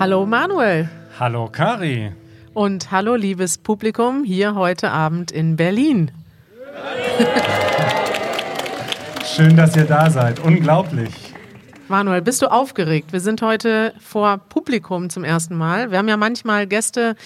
[0.00, 0.88] Hallo Manuel.
[1.18, 2.12] Hallo Kari.
[2.54, 6.12] Und hallo liebes Publikum hier heute Abend in Berlin.
[9.24, 10.38] Schön, dass ihr da seid.
[10.38, 11.34] Unglaublich.
[11.88, 13.12] Manuel, bist du aufgeregt?
[13.12, 15.90] Wir sind heute vor Publikum zum ersten Mal.
[15.90, 17.16] Wir haben ja manchmal Gäste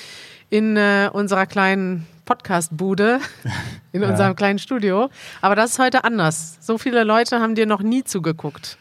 [0.48, 3.20] in äh, unserer kleinen Podcast-Bude,
[3.93, 4.09] in ja.
[4.09, 5.10] unserem kleinen Studio.
[5.43, 6.57] Aber das ist heute anders.
[6.62, 8.79] So viele Leute haben dir noch nie zugeguckt.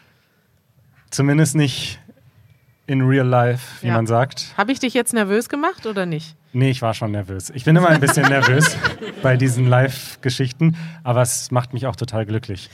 [1.10, 2.00] Zumindest nicht
[2.86, 3.94] in real life, wie ja.
[3.94, 4.54] man sagt.
[4.56, 6.36] Habe ich dich jetzt nervös gemacht oder nicht?
[6.52, 7.50] Nee, ich war schon nervös.
[7.54, 8.76] Ich bin immer ein bisschen nervös
[9.22, 12.68] bei diesen Live-Geschichten, aber es macht mich auch total glücklich.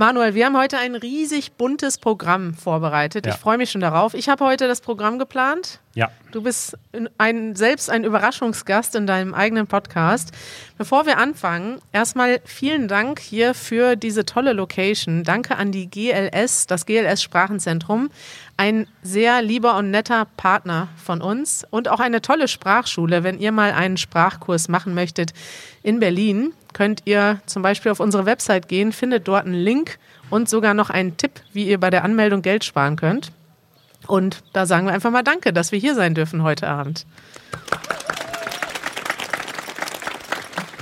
[0.00, 3.26] Manuel, wir haben heute ein riesig buntes Programm vorbereitet.
[3.26, 3.34] Ja.
[3.34, 4.14] Ich freue mich schon darauf.
[4.14, 5.78] Ich habe heute das Programm geplant.
[5.94, 6.10] Ja.
[6.32, 6.78] Du bist
[7.18, 10.32] ein, selbst ein Überraschungsgast in deinem eigenen Podcast.
[10.78, 15.22] Bevor wir anfangen, erstmal vielen Dank hier für diese tolle Location.
[15.22, 18.08] Danke an die GLS, das GLS Sprachenzentrum.
[18.60, 23.24] Ein sehr lieber und netter Partner von uns und auch eine tolle Sprachschule.
[23.24, 25.32] Wenn ihr mal einen Sprachkurs machen möchtet
[25.82, 30.50] in Berlin, könnt ihr zum Beispiel auf unsere Website gehen, findet dort einen Link und
[30.50, 33.32] sogar noch einen Tipp, wie ihr bei der Anmeldung Geld sparen könnt.
[34.06, 37.06] Und da sagen wir einfach mal Danke, dass wir hier sein dürfen heute Abend.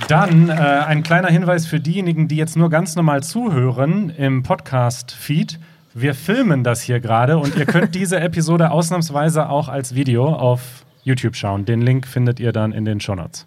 [0.09, 5.59] Dann äh, ein kleiner Hinweis für diejenigen, die jetzt nur ganz normal zuhören im Podcast-Feed.
[6.01, 10.85] Wir filmen das hier gerade und ihr könnt diese Episode ausnahmsweise auch als Video auf
[11.03, 11.65] YouTube schauen.
[11.65, 13.45] Den Link findet ihr dann in den Show Notes.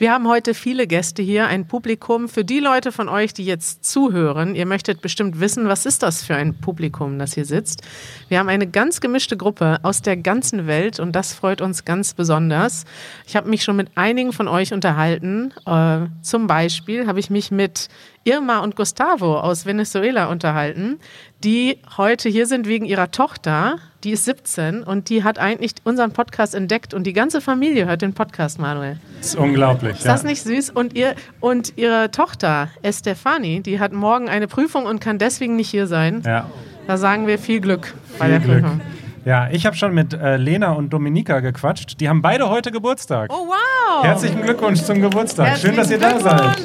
[0.00, 2.30] Wir haben heute viele Gäste hier, ein Publikum.
[2.30, 6.24] Für die Leute von euch, die jetzt zuhören, ihr möchtet bestimmt wissen, was ist das
[6.24, 7.82] für ein Publikum, das hier sitzt.
[8.30, 12.14] Wir haben eine ganz gemischte Gruppe aus der ganzen Welt und das freut uns ganz
[12.14, 12.86] besonders.
[13.26, 15.52] Ich habe mich schon mit einigen von euch unterhalten.
[15.66, 17.90] Äh, zum Beispiel habe ich mich mit
[18.24, 20.98] Irma und Gustavo aus Venezuela unterhalten,
[21.44, 23.76] die heute hier sind wegen ihrer Tochter.
[24.02, 28.00] Die ist 17 und die hat eigentlich unseren Podcast entdeckt und die ganze Familie hört
[28.00, 28.98] den Podcast, Manuel.
[29.18, 29.98] Das ist unglaublich.
[29.98, 30.70] Ist das nicht süß?
[30.70, 35.68] Und, ihr, und ihre Tochter, Estefani, die hat morgen eine Prüfung und kann deswegen nicht
[35.68, 36.22] hier sein.
[36.24, 36.48] Ja.
[36.86, 38.62] Da sagen wir viel Glück viel bei der Glück.
[38.62, 38.80] Prüfung.
[39.26, 42.00] Ja, ich habe schon mit äh, Lena und Dominika gequatscht.
[42.00, 43.30] Die haben beide heute Geburtstag.
[43.30, 44.02] Oh, wow!
[44.02, 45.46] Herzlichen Glückwunsch zum Geburtstag.
[45.46, 46.56] Herzlichen Schön, dass ihr da seid.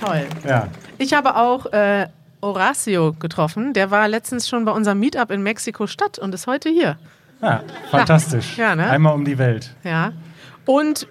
[0.00, 0.22] Toll.
[0.48, 0.68] Ja.
[0.96, 2.06] Ich habe auch äh,
[2.42, 3.72] Horacio getroffen.
[3.72, 6.98] Der war letztens schon bei unserem Meetup in Mexiko-Stadt und ist heute hier.
[7.40, 8.56] Ja, fantastisch.
[8.56, 8.90] Ja, ne?
[8.90, 9.74] Einmal um die Welt.
[9.84, 10.12] Ja.
[10.64, 11.06] Und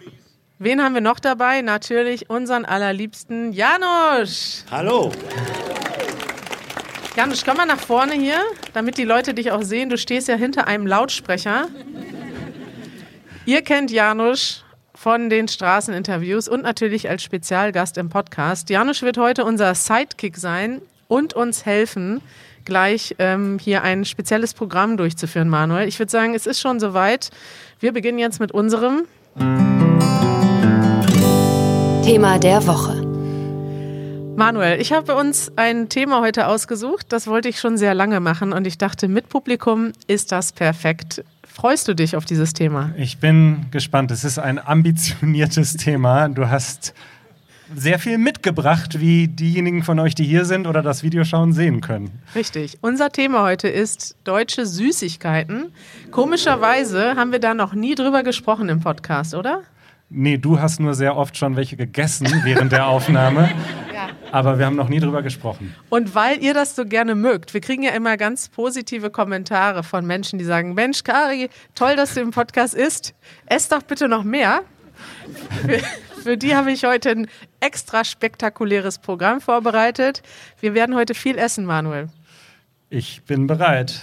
[0.60, 1.62] wen haben wir noch dabei?
[1.62, 4.66] Natürlich unseren allerliebsten Janusz.
[4.70, 5.12] Hallo.
[7.16, 8.40] Janusz, komm mal nach vorne hier,
[8.74, 9.90] damit die Leute dich auch sehen.
[9.90, 11.68] Du stehst ja hinter einem Lautsprecher.
[13.46, 14.64] Ihr kennt Janusz
[14.94, 18.70] von den Straßeninterviews und natürlich als Spezialgast im Podcast.
[18.70, 22.22] Janusz wird heute unser Sidekick sein und uns helfen,
[22.66, 25.88] gleich ähm, hier ein spezielles Programm durchzuführen, Manuel.
[25.88, 27.30] Ich würde sagen, es ist schon soweit.
[27.80, 29.04] Wir beginnen jetzt mit unserem
[32.04, 33.08] Thema der Woche.
[34.38, 38.54] Manuel, ich habe uns ein Thema heute ausgesucht, das wollte ich schon sehr lange machen
[38.54, 41.24] und ich dachte, mit Publikum ist das perfekt.
[41.58, 42.92] Freust du dich auf dieses Thema?
[42.98, 44.12] Ich bin gespannt.
[44.12, 46.30] Es ist ein ambitioniertes Thema.
[46.30, 46.94] Du hast
[47.76, 51.82] sehr viel mitgebracht, wie diejenigen von euch, die hier sind oder das Video schauen, sehen
[51.82, 52.12] können.
[52.36, 52.78] Richtig.
[52.82, 55.74] Unser Thema heute ist deutsche Süßigkeiten.
[56.12, 59.64] Komischerweise haben wir da noch nie drüber gesprochen im Podcast, oder?
[60.10, 63.50] Nee, du hast nur sehr oft schon welche gegessen während der Aufnahme.
[63.98, 64.10] Ja.
[64.32, 65.74] Aber wir haben noch nie drüber gesprochen.
[65.90, 70.06] Und weil ihr das so gerne mögt, wir kriegen ja immer ganz positive Kommentare von
[70.06, 73.16] Menschen, die sagen: Mensch, Kari, toll, dass du im Podcast isst.
[73.48, 74.62] Ess doch bitte noch mehr.
[76.28, 77.28] Für, die habe ich heute ein
[77.62, 80.24] extra spektakuläres Programm vorbereitet.
[80.60, 82.10] Wir werden heute viel essen, Manuel.
[82.90, 84.02] Ich bin bereit.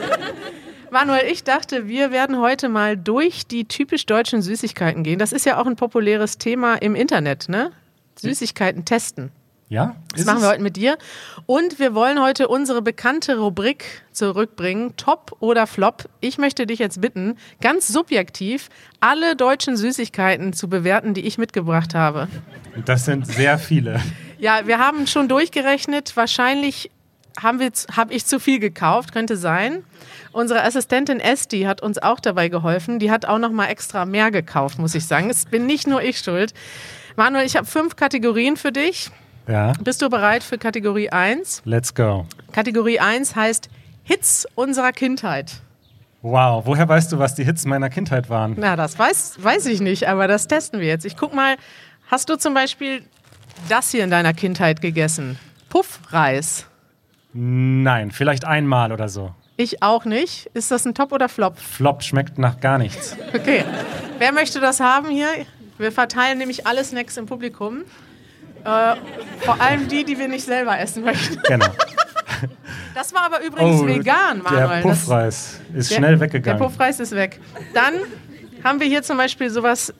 [0.90, 5.18] Manuel, ich dachte, wir werden heute mal durch die typisch deutschen Süßigkeiten gehen.
[5.18, 7.72] Das ist ja auch ein populäres Thema im Internet, ne?
[8.16, 9.32] Süßigkeiten testen.
[9.70, 9.94] Ja?
[10.16, 10.98] Das machen wir heute mit dir.
[11.46, 16.08] Und wir wollen heute unsere bekannte Rubrik zurückbringen, Top oder Flop.
[16.20, 18.68] Ich möchte dich jetzt bitten, ganz subjektiv
[18.98, 22.26] alle deutschen Süßigkeiten zu bewerten, die ich mitgebracht habe.
[22.84, 24.00] Das sind sehr viele.
[24.40, 26.16] Ja, wir haben schon durchgerechnet.
[26.16, 26.90] Wahrscheinlich
[27.40, 29.84] haben wir, habe ich zu viel gekauft, könnte sein.
[30.32, 32.98] Unsere Assistentin Esti hat uns auch dabei geholfen.
[32.98, 35.30] Die hat auch noch mal extra mehr gekauft, muss ich sagen.
[35.30, 36.54] Es bin nicht nur ich schuld.
[37.14, 39.12] Manuel, ich habe fünf Kategorien für dich.
[39.50, 39.72] Ja.
[39.82, 41.62] Bist du bereit für Kategorie 1?
[41.64, 42.26] Let's go.
[42.52, 43.68] Kategorie 1 heißt
[44.04, 45.60] Hits unserer Kindheit.
[46.22, 48.54] Wow, woher weißt du, was die Hits meiner Kindheit waren?
[48.58, 51.04] Na, das weiß, weiß ich nicht, aber das testen wir jetzt.
[51.04, 51.56] Ich guck mal,
[52.08, 53.02] hast du zum Beispiel
[53.68, 55.38] das hier in deiner Kindheit gegessen?
[55.68, 56.66] Puffreis.
[57.32, 59.34] Nein, vielleicht einmal oder so.
[59.56, 60.46] Ich auch nicht.
[60.54, 61.58] Ist das ein Top oder Flop?
[61.58, 63.16] Flop schmeckt nach gar nichts.
[63.34, 63.64] Okay.
[64.18, 65.28] Wer möchte das haben hier?
[65.78, 67.82] Wir verteilen nämlich alle Snacks im Publikum.
[68.64, 68.96] Äh,
[69.40, 71.40] vor allem die, die wir nicht selber essen möchten.
[71.46, 71.66] Genau.
[72.94, 74.64] Das war aber übrigens vegan, Manuel.
[74.64, 76.60] Oh, Der Das- Puffreis ist der- schnell Der weggegangen.
[76.60, 77.40] Puffreis ist weg.
[77.74, 77.94] Dann
[78.64, 79.94] haben wir hier zum Beispiel sowas,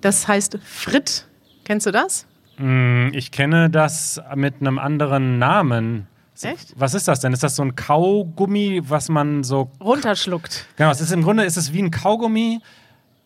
[0.00, 1.26] das heißt Fritt.
[1.64, 2.26] Kennst du das?
[2.58, 6.06] Mm, Ich kenne das mit einem anderen Namen.
[6.42, 6.74] Echt?
[6.76, 7.32] Was ist das denn?
[7.32, 9.70] Ist das so ein Kaugummi, was man so.
[9.80, 10.66] Runterschluckt.
[10.76, 12.60] Genau, es ist im Grunde ist es wie ein Kaugummi,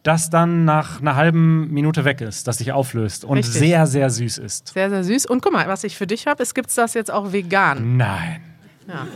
[0.03, 3.55] das dann nach einer halben Minute weg ist, das sich auflöst und Richtig.
[3.55, 4.69] sehr, sehr süß ist.
[4.69, 5.27] Sehr, sehr süß.
[5.27, 7.97] Und guck mal, was ich für dich habe, es gibt das jetzt auch vegan.
[7.97, 8.43] Nein.
[8.89, 9.07] Ja.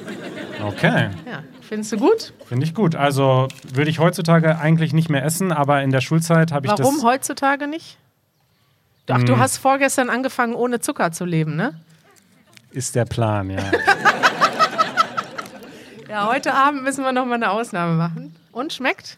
[0.64, 1.42] Okay, ja.
[1.60, 2.32] Findest du gut?
[2.46, 2.94] finde ich gut.
[2.94, 6.94] Also würde ich heutzutage eigentlich nicht mehr essen, aber in der Schulzeit habe ich Warum
[6.94, 7.04] das.
[7.04, 7.98] heutzutage nicht?
[9.10, 9.26] Ach, Hm.
[9.26, 11.80] du hast vorgestern angefangen, ohne Zucker zu leben, ne?
[12.70, 13.58] Ist der Plan, ja.
[16.08, 18.34] Ja, heute Abend müssen wir noch mal eine Ausnahme machen.
[18.52, 19.16] Und schmeckt?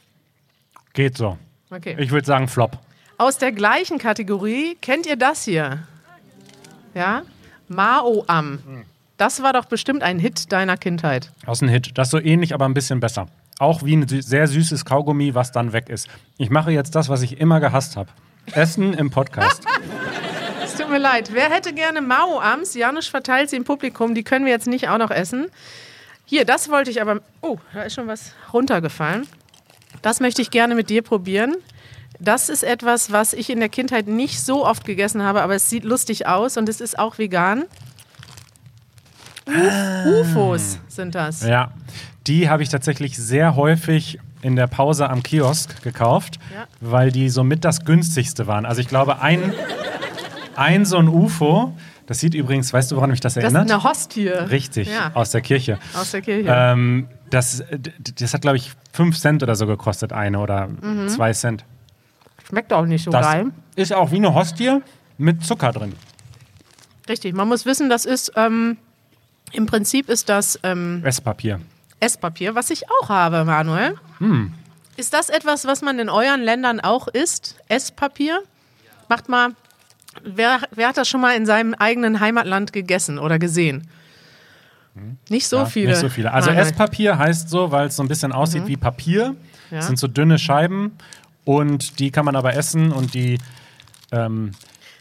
[0.94, 1.38] Geht so.
[1.70, 1.96] Okay.
[1.98, 2.78] Ich würde sagen Flop.
[3.18, 5.80] Aus der gleichen Kategorie kennt ihr das hier?
[6.94, 7.22] Ja?
[7.68, 8.84] Mao-Am.
[9.16, 11.30] Das war doch bestimmt ein Hit deiner Kindheit.
[11.46, 11.98] Aus dem Hit.
[11.98, 13.26] Das ist so ähnlich, aber ein bisschen besser.
[13.58, 16.08] Auch wie ein sü- sehr süßes Kaugummi, was dann weg ist.
[16.36, 18.08] Ich mache jetzt das, was ich immer gehasst habe.
[18.52, 19.62] Essen im Podcast.
[20.64, 21.30] Es tut mir leid.
[21.32, 22.74] Wer hätte gerne Mao-Ams?
[22.74, 24.14] Janusz verteilt sie im Publikum.
[24.14, 25.46] Die können wir jetzt nicht auch noch essen.
[26.26, 27.20] Hier, das wollte ich aber.
[27.40, 29.26] Oh, da ist schon was runtergefallen.
[30.02, 31.56] Das möchte ich gerne mit dir probieren.
[32.20, 35.70] Das ist etwas, was ich in der Kindheit nicht so oft gegessen habe, aber es
[35.70, 37.64] sieht lustig aus und es ist auch vegan.
[39.46, 40.04] Uf
[40.36, 41.42] UFOs sind das.
[41.42, 41.72] Ja,
[42.26, 46.66] die habe ich tatsächlich sehr häufig in der Pause am Kiosk gekauft, Ja.
[46.80, 48.66] weil die somit das günstigste waren.
[48.66, 49.52] Also ich glaube, ein,
[50.54, 51.74] ein so ein UFO,
[52.06, 53.70] das sieht übrigens, weißt du, woran mich das Das ist erinnert?
[53.72, 54.28] eine Hostie.
[54.28, 55.78] Richtig, Ja, aus der Kirche.
[55.98, 56.52] aus der Kirche.
[56.54, 60.68] Ähm, das, d- das hat, glaube ich, 5 Cent oder so gekostet, eine oder
[61.08, 61.64] 2 Cent.
[62.46, 63.30] Schmeckt auch nicht so Das Mhm.
[63.32, 63.46] geil.
[63.76, 64.80] ist auch wie eine Hostie
[65.18, 65.94] mit Zucker drin.
[67.08, 68.76] Richtig, man muss wissen, das ist ähm,
[69.52, 71.60] im Prinzip ist das ähm, Esspapier.
[72.00, 73.94] Esspapier, was ich auch habe, Manuel.
[74.18, 74.52] Hm.
[74.96, 77.56] Ist das etwas, was man in euren Ländern auch isst?
[77.68, 78.40] Esspapier?
[79.08, 79.50] Macht mal,
[80.22, 83.88] wer, wer hat das schon mal in seinem eigenen Heimatland gegessen oder gesehen?
[85.28, 85.64] Nicht so Hm.
[85.64, 85.88] Ja, viele.
[85.88, 86.32] Nicht so viele.
[86.32, 86.66] Also Manuel.
[86.66, 89.30] Esspapier heißt so, weil es so ein bisschen aussieht wie Papier.
[89.30, 89.36] Mhm.
[89.70, 89.76] Ja.
[89.78, 90.92] Das sind so dünne Scheiben
[91.44, 93.38] und die kann man aber essen und die
[94.12, 94.52] ähm,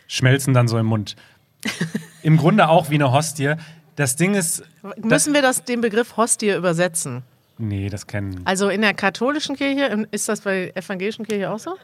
[0.08, 1.16] schmelzen dann so im Mund.
[2.22, 3.54] Im Grunde auch wie eine Hostie.
[3.96, 4.64] Das Ding ist.
[5.02, 7.24] Müssen wir das, den Begriff Hostie übersetzen?
[7.58, 8.42] Nee, das kennen.
[8.46, 11.76] Also in der katholischen Kirche, im- ist das bei der evangelischen Kirche auch so?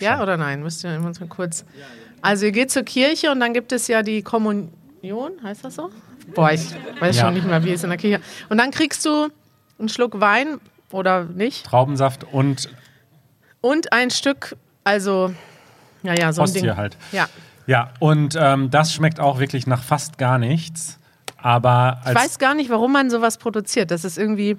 [0.00, 0.22] Ja schon.
[0.22, 0.62] oder nein?
[0.62, 1.64] Müsst ihr uns mal kurz.
[2.22, 4.22] Also ihr geht zur Kirche und dann gibt es ja die
[5.00, 5.90] Kommunion, heißt das so?
[6.34, 6.60] Boah, ich
[7.00, 7.24] weiß Ja.
[7.24, 8.22] schon nicht mehr, wie es in der Kirche.
[8.48, 9.28] Und dann kriegst du
[9.78, 10.60] einen Schluck Wein
[10.92, 12.68] oder nicht Traubensaft und
[13.62, 15.32] und ein Stück, also
[16.02, 16.76] ja ja so ein Hostie Ding.
[16.76, 16.96] halt.
[17.12, 17.28] Ja,
[17.66, 20.98] Ja, und ähm, das schmeckt auch wirklich nach fast gar nichts.
[21.42, 23.90] Aber ich weiß gar nicht, warum man sowas produziert.
[23.90, 24.56] Das ist irgendwie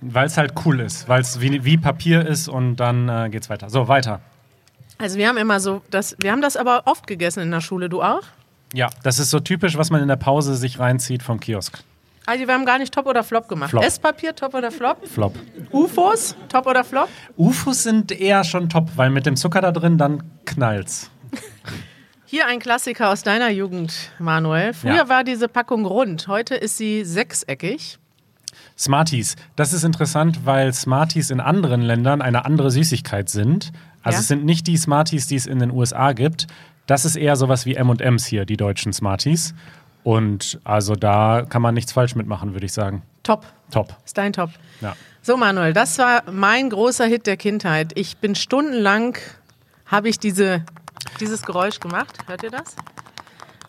[0.00, 3.50] weil es halt cool ist, weil es wie, wie Papier ist und dann äh, geht's
[3.50, 3.68] weiter.
[3.68, 4.20] So, weiter.
[4.98, 7.88] also wir haben immer so das wir haben das aber oft gegessen in der Schule,
[7.88, 8.22] du auch?
[8.74, 11.78] Ja, das ist so typisch, was man in der Pause sich reinzieht vom Kiosk.
[12.26, 13.70] Also wir haben gar nicht Top oder Flop gemacht.
[13.70, 13.82] Flop.
[13.82, 15.06] Esspapier, Top oder Flop?
[15.08, 15.34] Flop.
[15.72, 17.08] UFOs, Top oder Flop?
[17.38, 21.10] UFOs sind eher schon top, weil mit dem Zucker da drin dann knallt's.
[22.26, 24.74] Hier ein Klassiker aus deiner Jugend, Manuel.
[24.74, 25.08] Früher Ja.
[25.08, 27.98] war diese Packung rund, heute ist sie sechseckig.
[28.76, 29.36] Smarties.
[29.56, 33.72] Das ist interessant, weil Smarties in anderen Ländern eine andere Süßigkeit sind.
[34.02, 34.20] Also Ja.
[34.20, 36.46] es sind nicht die Smarties, die es in den USA gibt.
[36.88, 39.54] Das ist eher sowas wie M&M's hier, die deutschen Smarties.
[40.04, 43.02] Und also da kann man nichts falsch mitmachen, würde ich sagen.
[43.22, 43.94] Top, Top.
[44.06, 44.48] ist dein Top.
[44.80, 44.96] Ja.
[45.20, 47.92] So, Manuel, das war mein großer Hit der Kindheit.
[47.94, 49.18] Ich bin stundenlang,
[49.84, 50.64] habe ich diese,
[51.20, 52.20] dieses Geräusch gemacht.
[52.26, 52.74] Hört ihr das?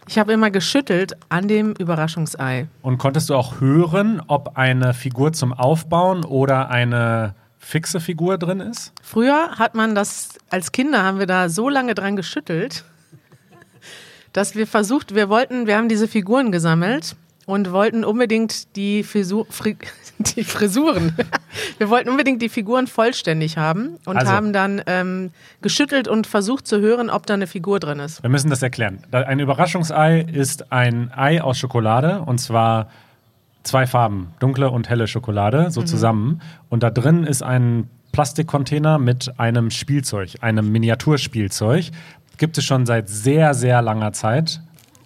[0.08, 2.70] Ich habe immer geschüttelt an dem Überraschungsei.
[2.82, 8.62] Und konntest du auch hören, ob eine Figur zum Aufbauen oder eine fixe Figur drin
[8.62, 8.94] ist?
[9.04, 12.86] Früher hat man das, als Kinder haben wir da so lange dran geschüttelt,
[14.34, 19.46] dass wir versucht, wir wollten, wir haben diese Figuren gesammelt und wollten unbedingt die, Fisu,
[19.50, 19.76] Fri,
[20.20, 21.16] die Frisuren,
[21.80, 25.32] wir wollten unbedingt die Figuren vollständig haben und Also- haben dann ähm,
[25.62, 28.22] geschüttelt und versucht zu hören, ob da eine Figur drin ist.
[28.22, 29.00] Wir müssen das erklären.
[29.12, 32.90] Ein Überraschungsei ist ein Ei aus Schokolade und zwar
[33.64, 36.42] zwei Farben, dunkle und helle Schokolade, so zusammen.
[36.70, 41.86] Und da drin ist ein Plastikcontainer mit einem Spielzeug, einem Miniaturspielzeug.
[42.40, 44.62] Gibt es schon seit sehr, sehr langer Zeit.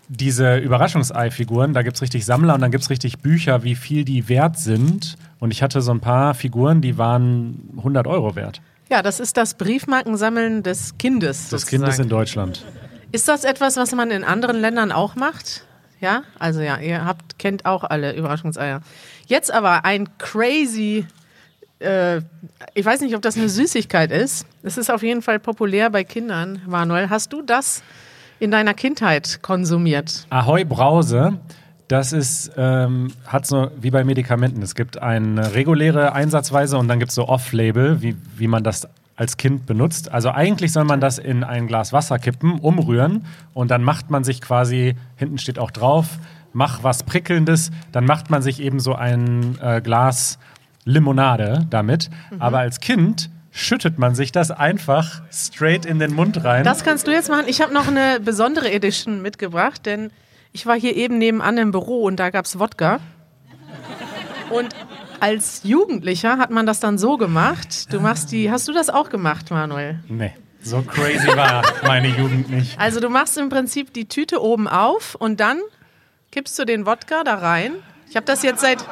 [0.08, 4.06] Diese Überraschungsei-Figuren, da gibt es richtig Sammler und dann gibt es richtig Bücher, wie viel
[4.06, 5.16] die wert sind.
[5.40, 8.62] Und ich hatte so ein paar Figuren, die waren 100 Euro wert.
[8.90, 11.50] Ja, das ist das Briefmarkensammeln des Kindes.
[11.50, 11.84] Des sozusagen.
[11.84, 12.64] Kindes in Deutschland.
[13.12, 15.66] Ist das etwas, was man in anderen Ländern auch macht?
[16.00, 18.82] Ja, also ja, ihr habt, kennt auch alle Überraschungseier.
[19.26, 21.08] Jetzt aber ein crazy,
[21.84, 22.22] äh,
[22.74, 24.46] ich weiß nicht, ob das eine Süßigkeit ist.
[24.64, 26.62] Es ist auf jeden Fall populär bei Kindern.
[26.66, 27.84] Manuel, hast du das
[28.40, 30.26] in deiner Kindheit konsumiert?
[30.30, 31.40] Ahoi Brause,
[31.88, 34.62] das ist, ähm, hat so wie bei Medikamenten.
[34.62, 38.88] Es gibt eine reguläre Einsatzweise und dann gibt es so Off-Label, wie, wie man das
[39.16, 40.12] als Kind benutzt.
[40.12, 44.24] Also eigentlich soll man das in ein Glas Wasser kippen, umrühren und dann macht man
[44.24, 46.18] sich quasi, hinten steht auch drauf,
[46.52, 50.40] mach was Prickelndes, dann macht man sich eben so ein äh, Glas
[50.86, 52.10] Limonade damit.
[52.40, 56.64] Aber als Kind schüttet man sich das einfach straight in den Mund rein.
[56.64, 57.46] Das kannst du jetzt machen.
[57.48, 60.12] Ich habe noch eine besondere Edition mitgebracht, denn
[60.52, 63.00] ich war hier eben nebenan im Büro und da gab es Wodka.
[64.50, 64.76] Und
[65.20, 67.94] als Jugendlicher hat man das dann so gemacht.
[67.94, 68.52] Du machst die.
[68.52, 70.00] Hast du das auch gemacht, Manuel?
[70.10, 72.80] nee, so crazy war meine Jugend nicht.
[72.80, 75.60] Also du machst im Prinzip die Tüte oben auf und dann
[76.32, 77.74] kippst du den Wodka da rein.
[78.10, 78.86] Ich habe das jetzt seit,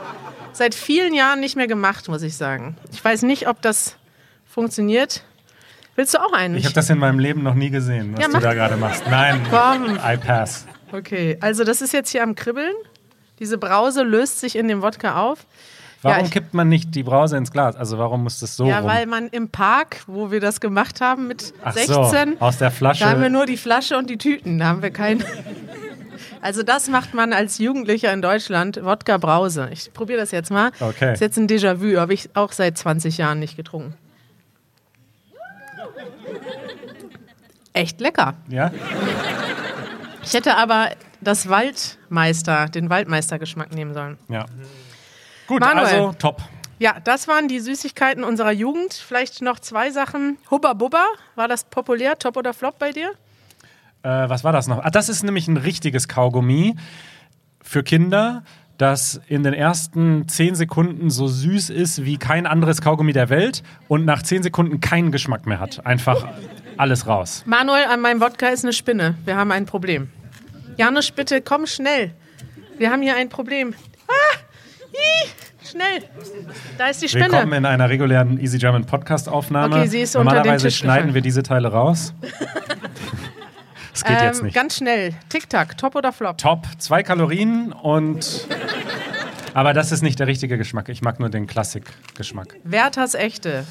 [0.61, 2.77] seit vielen Jahren nicht mehr gemacht, muss ich sagen.
[2.93, 3.95] Ich weiß nicht, ob das
[4.45, 5.23] funktioniert.
[5.95, 6.53] Willst du auch einen?
[6.55, 9.03] Ich habe das in meinem Leben noch nie gesehen, was Ja, du da gerade machst.
[9.09, 9.95] Nein, Komm.
[9.95, 10.67] I pass.
[10.91, 12.73] Okay, also das ist jetzt hier am Kribbeln.
[13.39, 15.47] Diese Brause löst sich in dem Wodka auf.
[16.03, 17.75] Warum Ja, kippt man nicht die Brause ins Glas?
[17.75, 18.87] Also warum muss das so Ja, rum?
[18.89, 22.69] weil man im Park, wo wir das gemacht haben mit Ach 16, so, aus der
[22.71, 23.03] Flasche.
[23.03, 24.59] da haben wir nur die Flasche und die Tüten.
[24.59, 25.23] Da haben wir kein.
[26.41, 29.69] Also das macht man als Jugendlicher in Deutschland, Wodka Brause.
[29.71, 30.71] Ich probiere das jetzt mal.
[30.79, 31.11] Okay.
[31.11, 33.95] Das ist jetzt ein Déjà-vu, habe ich auch seit 20 Jahren nicht getrunken.
[37.73, 38.33] Echt lecker.
[38.49, 38.71] ja?
[40.23, 40.89] Ich hätte aber
[41.21, 44.17] das Waldmeister, den Waldmeistergeschmack nehmen sollen.
[44.29, 44.45] ja.
[45.47, 45.85] Gut, Manuel.
[45.85, 46.41] also top.
[46.79, 48.93] Ja, das waren die Süßigkeiten unserer Jugend.
[48.93, 50.37] Vielleicht noch zwei Sachen.
[50.49, 51.05] Hubba Bubba,
[51.35, 53.11] war das populär, top oder flop bei dir?
[54.03, 54.83] Äh, was war das noch?
[54.83, 56.75] Ah, das ist nämlich ein richtiges Kaugummi
[57.61, 58.43] für Kinder,
[58.77, 63.61] das in den ersten zehn Sekunden so süß ist wie kein anderes Kaugummi der Welt
[63.87, 65.85] und nach zehn Sekunden keinen Geschmack mehr hat.
[65.85, 66.27] Einfach
[66.77, 67.43] alles raus.
[67.45, 69.15] Manuel, an meinem Wodka ist eine Spinne.
[69.25, 70.09] Wir haben ein Problem.
[70.77, 72.11] Janusz, bitte komm schnell.
[72.79, 73.75] Wir haben hier ein Problem.
[74.07, 74.37] Ah!
[74.93, 75.29] Ih,
[75.69, 76.03] schnell.
[76.79, 77.57] Da ist die Willkommen Spinne.
[77.57, 79.75] in einer regulären Easy German Podcast Aufnahme.
[79.75, 81.13] Okay, sie ist unter den Normalerweise Tisch schneiden gefallen.
[81.13, 82.15] wir diese Teile raus.
[83.93, 84.55] Das geht jetzt Ähm, nicht.
[84.55, 85.13] ganz schnell.
[85.29, 86.37] Tic-Tac, top oder flop?
[86.37, 88.47] Top, zwei Kalorien und.
[89.53, 90.87] Aber das ist nicht der richtige Geschmack.
[90.89, 92.55] Ich mag nur den Klassik-Geschmack.
[92.63, 93.65] Werthers echte.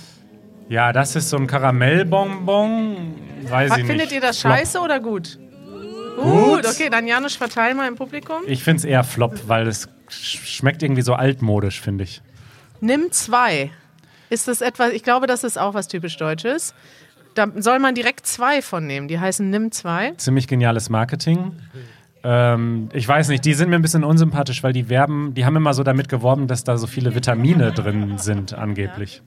[0.68, 3.14] Ja, das ist so ein Karamellbonbon.
[3.48, 3.86] Weiß ich nicht.
[3.86, 4.52] Findet ihr das Flop.
[4.56, 5.38] scheiße oder gut?
[6.16, 6.66] Gut.
[6.66, 8.42] Okay, dann Janusz, verteil mal im Publikum.
[8.46, 12.20] Ich finde es eher Flop, weil es sch- schmeckt irgendwie so altmodisch, finde ich.
[12.80, 13.70] Nimm zwei.
[14.28, 16.74] Ist das etwas, ich glaube, das ist auch was typisch Deutsches.
[17.34, 19.08] Da soll man direkt zwei von nehmen.
[19.08, 20.12] Die heißen Nimm zwei.
[20.16, 21.52] Ziemlich geniales Marketing.
[22.22, 25.56] Ähm, ich weiß nicht, die sind mir ein bisschen unsympathisch, weil die werben, die haben
[25.56, 29.22] immer so damit geworben, dass da so viele Vitamine drin sind, angeblich.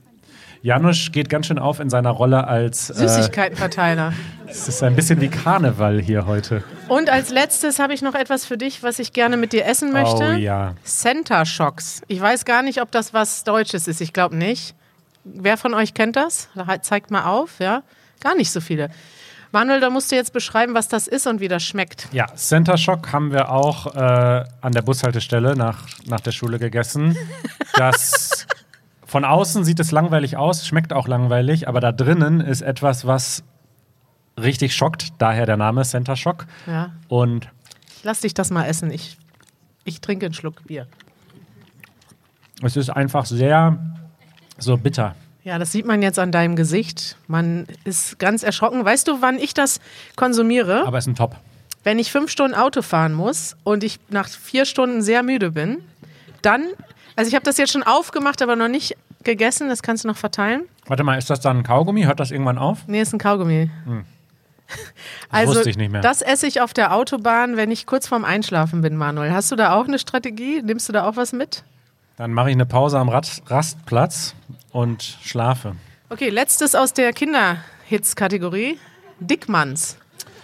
[0.62, 2.88] Janusz geht ganz schön auf in seiner Rolle als.
[2.88, 4.14] Äh, Süßigkeitenverteiler.
[4.46, 6.62] es ist ein bisschen wie Karneval hier heute.
[6.88, 9.92] Und als letztes habe ich noch etwas für dich, was ich gerne mit dir essen
[9.92, 10.36] möchte.
[10.36, 10.74] Oh ja.
[10.82, 12.00] Center Shocks.
[12.08, 14.00] Ich weiß gar nicht, ob das was Deutsches ist.
[14.00, 14.74] Ich glaube nicht.
[15.24, 16.48] Wer von euch kennt das?
[16.82, 17.82] Zeigt mal auf, ja?
[18.20, 18.90] Gar nicht so viele.
[19.52, 22.08] Manuel, da musst du jetzt beschreiben, was das ist und wie das schmeckt.
[22.12, 27.16] Ja, Center Shock haben wir auch äh, an der Bushaltestelle nach, nach der Schule gegessen.
[27.76, 28.46] Das
[29.04, 33.42] von außen sieht es langweilig aus, schmeckt auch langweilig, aber da drinnen ist etwas, was
[34.40, 36.46] richtig schockt, daher der Name Center Shock.
[36.68, 36.92] Ja.
[37.08, 37.48] Und
[38.04, 38.92] Lass dich das mal essen.
[38.92, 39.18] Ich,
[39.82, 40.86] ich trinke einen Schluck Bier.
[42.62, 43.78] es ist einfach sehr
[44.58, 45.14] so bitter.
[45.44, 47.16] Ja, das sieht man jetzt an deinem Gesicht.
[47.26, 48.82] Man ist ganz erschrocken.
[48.84, 49.78] Weißt du, wann ich das
[50.16, 50.86] konsumiere?
[50.86, 51.36] Aber es ist ein Top.
[51.82, 55.78] Wenn ich fünf Stunden Auto fahren muss und ich nach vier Stunden sehr müde bin,
[56.40, 56.62] dann,
[57.14, 59.68] also ich habe das jetzt schon aufgemacht, aber noch nicht gegessen.
[59.68, 60.62] Das kannst du noch verteilen.
[60.86, 62.04] Warte mal, ist das dann ein Kaugummi?
[62.04, 62.78] Hört das irgendwann auf?
[62.86, 63.70] Nee, ist ein Kaugummi.
[65.30, 66.00] Das nicht mehr.
[66.00, 69.30] Also, Das esse ich auf der Autobahn, wenn ich kurz vorm Einschlafen bin, Manuel.
[69.30, 70.62] Hast du da auch eine Strategie?
[70.62, 71.64] Nimmst du da auch was mit?
[72.16, 74.34] Dann mache ich eine Pause am Rast Rastplatz
[74.70, 75.74] und schlafe.
[76.10, 78.78] Okay, letztes aus der Kinderhits-Kategorie.
[79.20, 79.96] Dickmanns.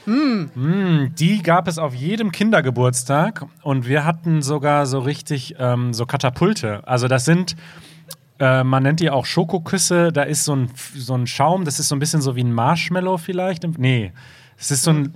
[0.06, 6.86] Die gab es auf jedem Kindergeburtstag und wir hatten sogar so richtig ähm, so Katapulte.
[6.88, 7.54] Also das sind,
[8.40, 11.88] äh, man nennt die auch Schokoküsse, da ist so ein, so ein Schaum, das ist
[11.88, 13.64] so ein bisschen so wie ein Marshmallow vielleicht.
[13.78, 14.12] Nee,
[14.58, 15.14] es ist so ein,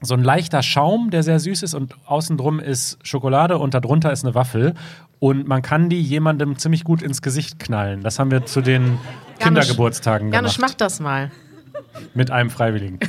[0.00, 4.10] so ein leichter Schaum, der sehr süß ist und außen drum ist Schokolade und darunter
[4.10, 4.74] ist eine Waffel.
[5.24, 8.02] Und man kann die jemandem ziemlich gut ins Gesicht knallen.
[8.02, 8.98] Das haben wir zu den
[9.38, 10.80] Kindergeburtstagen Janusz, mach gemacht.
[10.82, 11.30] das mal.
[12.12, 13.00] Mit einem Freiwilligen.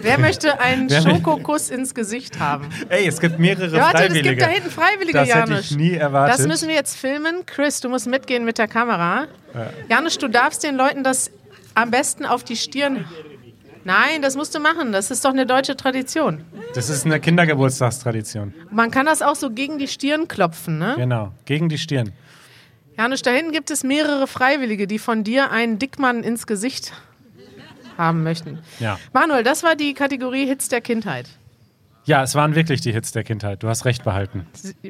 [0.00, 2.70] Wer möchte einen Wer Schokokuss ins Gesicht haben?
[2.88, 4.28] Ey, es gibt mehrere Ja, warte, es Freiwillige.
[4.30, 5.70] gibt da hinten Freiwillige, das hätte Janusz.
[5.72, 6.38] ich nie erwartet.
[6.38, 7.44] Das müssen wir jetzt filmen.
[7.44, 9.26] Chris, du musst mitgehen mit der Kamera.
[9.90, 11.30] Janusz, du darfst den Leuten das
[11.74, 13.04] am besten auf die Stirn.
[13.84, 14.92] Nein, das musst du machen.
[14.92, 16.44] Das ist doch eine deutsche Tradition.
[16.74, 18.52] das ist eine Kindergeburtstagstradition.
[18.70, 20.94] Man kann das auch so gegen die Stirn klopfen, ne?
[20.96, 22.12] Genau, gegen die Stirn.
[22.96, 26.92] Janusz, da hinten gibt es mehrere Freiwillige, die von dir einen Dickmann ins Gesicht
[27.96, 28.58] haben möchten.
[28.78, 28.98] Ja.
[29.12, 31.26] Manuel, das war die Kategorie Hits der Kindheit.
[32.10, 33.62] Ja, es waren wirklich die Hits der Kindheit.
[33.62, 34.44] Du hast recht behalten.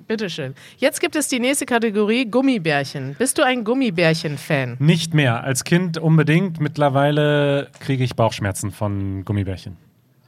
[0.09, 0.55] Bitteschön.
[0.79, 3.15] Jetzt gibt es die nächste Kategorie Gummibärchen.
[3.19, 4.77] Bist du ein Gummibärchen-Fan?
[4.79, 5.45] Nicht mehr.
[5.45, 6.61] Als Kind unbedingt.
[6.61, 9.77] Mittlerweile kriege ich Bauchschmerzen von Gummibärchen.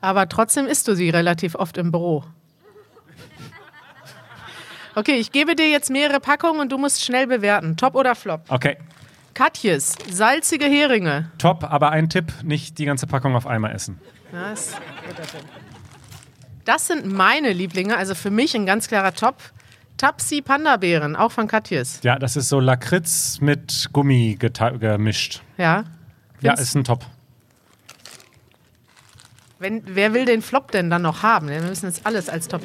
[0.02, 2.24] Aber trotzdem isst du sie relativ oft im Büro.
[4.94, 7.78] Okay, ich gebe dir jetzt mehrere Packungen und du musst schnell bewerten.
[7.78, 8.42] Top oder Flop?
[8.48, 8.76] Okay,
[9.32, 11.30] Katjes, salzige Heringe.
[11.38, 11.64] top.
[11.64, 13.98] Aber ein Tipp: nicht die ganze Packung auf einmal essen.
[14.30, 14.74] Das,
[16.64, 19.36] das sind meine Lieblinge, also für mich ein ganz klarer Top.
[19.98, 22.00] Tapsi Panda-Beeren, auch von Katjes.
[22.02, 25.42] Ja, das ist so Lakritz mit Gummi gemischt.
[25.58, 25.84] Ja.
[26.40, 27.04] Ja, Find's- ist ein Top.
[29.60, 31.48] Wenn, wer will den Flop denn dann noch haben?
[31.48, 32.62] Wir müssen jetzt alles als Top.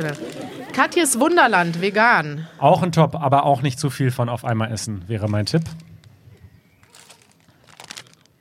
[0.74, 2.48] Katjes Wunderland, vegan.
[2.58, 5.62] Auch ein Top, aber auch nicht zu viel von auf einmal essen, wäre mein Tipp.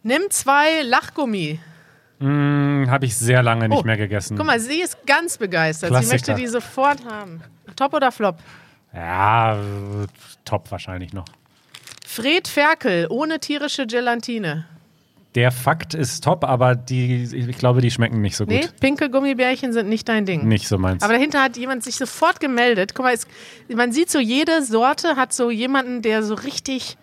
[0.03, 1.61] Nimm zwei Lachgummi.
[2.21, 4.37] Hm, Habe ich sehr lange nicht Oh, mehr gegessen.
[4.37, 5.89] Guck mal, sie ist ganz begeistert.
[5.89, 6.15] Sie Klassiker.
[6.15, 7.43] möchte die sofort haben.
[7.77, 8.39] Top oder Flop?
[8.95, 9.59] Ja,
[10.45, 11.27] top wahrscheinlich noch.
[12.07, 14.65] Fred Ferkel, ohne tierische Gelatine.
[15.35, 18.55] Der Fakt ist top, aber die, ich glaube, die schmecken nicht so gut.
[18.55, 20.49] Nee, pinke Gummibärchen sind nicht dein Ding.
[20.49, 21.03] Nicht so meins.
[21.03, 22.95] Aber dahinter hat jemand sich sofort gemeldet.
[22.95, 23.27] Guck mal, es,
[23.69, 26.97] man sieht so, jede Sorte hat so jemanden, der so richtig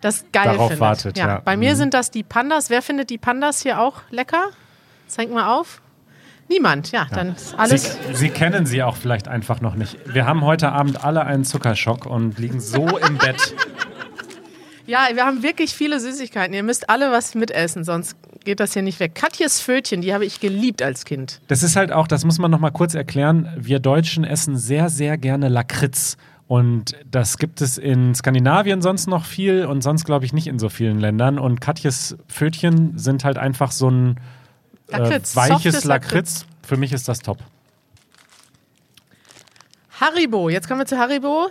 [0.00, 0.80] das geil Darauf findet.
[0.80, 1.40] wartet, ja.
[1.44, 1.76] Bei mir Mhm.
[1.76, 2.70] sind das die Pandas.
[2.70, 4.50] Wer findet die Pandas hier auch lecker?
[5.06, 5.80] Zeig mal auf.
[6.48, 7.96] Niemand, ja, dann ist alles.
[8.08, 9.96] Sie, Sie kennen sie auch vielleicht einfach noch nicht.
[10.12, 13.54] Wir haben heute Abend alle einen Zuckerschock und liegen so im Bett.
[14.86, 16.52] Ja, wir haben wirklich viele Süßigkeiten.
[16.52, 19.14] Ihr müsst alle was mitessen, sonst geht das hier nicht weg.
[19.14, 21.40] Katjes Fötchen, die habe ich geliebt als Kind.
[21.46, 23.48] Das ist halt auch, das muss man noch mal kurz erklären.
[23.56, 26.16] Wir Deutschen essen sehr, sehr gerne Lakritz.
[26.50, 30.58] Und das gibt es in Skandinavien sonst noch viel und sonst glaube ich nicht in
[30.58, 31.38] so vielen Ländern.
[31.38, 34.16] Und Katjes Pfötchen sind halt einfach so ein
[34.88, 36.46] äh, Lakritz, weiches softes Lakritz.
[36.66, 37.38] Für mich ist das top.
[40.00, 41.50] Haribo, jetzt kommen wir zu Haribo.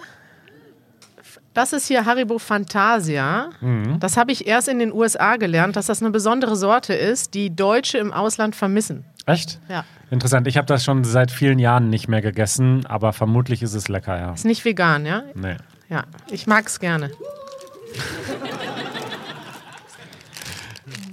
[1.53, 3.49] Das ist hier Haribo Fantasia.
[3.59, 3.99] Mhm.
[3.99, 7.55] Das habe ich erst in den USA gelernt, dass das eine besondere Sorte ist, die
[7.55, 9.03] Deutsche im Ausland vermissen.
[9.25, 9.59] Echt?
[9.67, 9.83] Ja.
[10.11, 10.47] Interessant.
[10.47, 14.17] Ich habe das schon seit vielen Jahren nicht mehr gegessen, aber vermutlich ist es lecker,
[14.17, 14.33] ja.
[14.33, 15.23] Ist nicht vegan, ja?
[15.35, 15.57] Nee.
[15.89, 17.11] Ja, ich mag es gerne.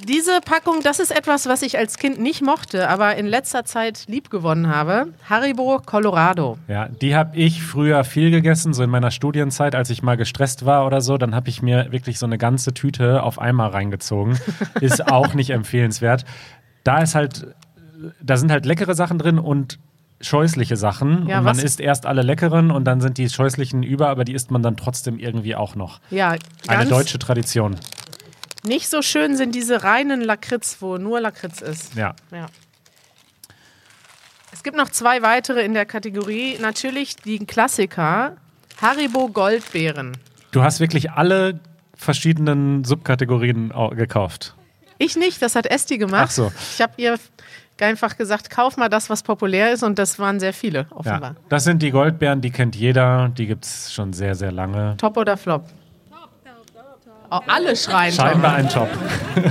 [0.08, 4.04] Diese Packung, das ist etwas, was ich als Kind nicht mochte, aber in letzter Zeit
[4.06, 5.08] liebgewonnen habe.
[5.28, 6.58] Haribo Colorado.
[6.68, 10.64] Ja, die habe ich früher viel gegessen, so in meiner Studienzeit, als ich mal gestresst
[10.64, 11.18] war oder so.
[11.18, 14.38] Dann habe ich mir wirklich so eine ganze Tüte auf einmal reingezogen.
[14.80, 16.24] Ist auch nicht empfehlenswert.
[16.84, 17.48] Da ist halt,
[18.22, 19.80] da sind halt leckere Sachen drin und
[20.20, 21.26] scheußliche Sachen.
[21.26, 24.24] Ja, und man was- isst erst alle leckeren und dann sind die scheußlichen über, aber
[24.24, 26.00] die isst man dann trotzdem irgendwie auch noch.
[26.10, 26.36] Ja,
[26.68, 27.76] Eine deutsche Tradition.
[28.66, 31.94] Nicht so schön sind diese reinen Lakritz, wo nur Lakritz ist.
[31.94, 32.14] Ja.
[32.30, 32.46] Ja.
[34.52, 36.58] Es gibt noch zwei weitere in der Kategorie.
[36.60, 38.36] Natürlich die Klassiker.
[38.80, 40.16] Haribo Goldbeeren.
[40.50, 41.60] Du hast wirklich alle
[41.96, 44.54] verschiedenen Subkategorien au- gekauft.
[44.98, 46.26] Ich nicht, das hat Esti gemacht.
[46.28, 46.52] Ach so.
[46.74, 47.18] Ich habe ihr
[47.80, 51.32] einfach gesagt, kauf mal das, was populär ist und das waren sehr viele, offenbar.
[51.32, 51.36] Ja.
[51.50, 53.28] Das sind die Goldbeeren, die kennt jeder.
[53.36, 54.96] Die gibt es schon sehr, sehr lange.
[54.96, 55.66] Top oder Flop?
[57.30, 58.88] Alle schreien Scheinbar ein Top.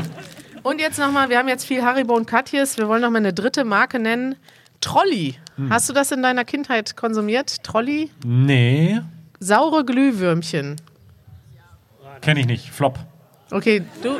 [0.63, 2.77] Und jetzt nochmal, wir haben jetzt viel Haribo und Katjes.
[2.77, 4.35] Wir wollen nochmal eine dritte Marke nennen.
[4.81, 5.35] Trolli.
[5.57, 5.71] Hm.
[5.71, 7.63] Hast du das in deiner Kindheit konsumiert?
[7.63, 8.09] Trolli?
[8.25, 8.99] Nee,
[9.39, 10.77] Saure Glühwürmchen.
[12.21, 12.71] kenne ich nicht.
[12.71, 12.97] Flop.
[13.51, 14.15] Okay, du.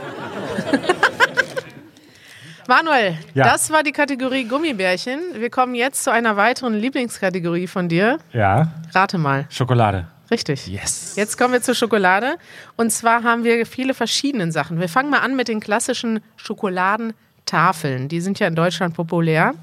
[2.68, 3.44] Manuel, Ja.
[3.46, 5.20] das war die Kategorie Gummibärchen.
[5.36, 8.18] Wir kommen jetzt zu einer weiteren Lieblingskategorie von dir.
[8.34, 9.46] Ja, Rate mal.
[9.50, 10.08] Schokolade.
[10.32, 10.68] Richtig.
[10.68, 11.16] Yes.
[11.16, 12.36] Jetzt kommen wir zur Schokolade.
[12.78, 14.80] Und zwar haben wir viele verschiedene Sachen.
[14.80, 18.08] Wir fangen mal an mit den klassischen Schokoladentafeln.
[18.08, 19.54] Die sind ja in Deutschland populär.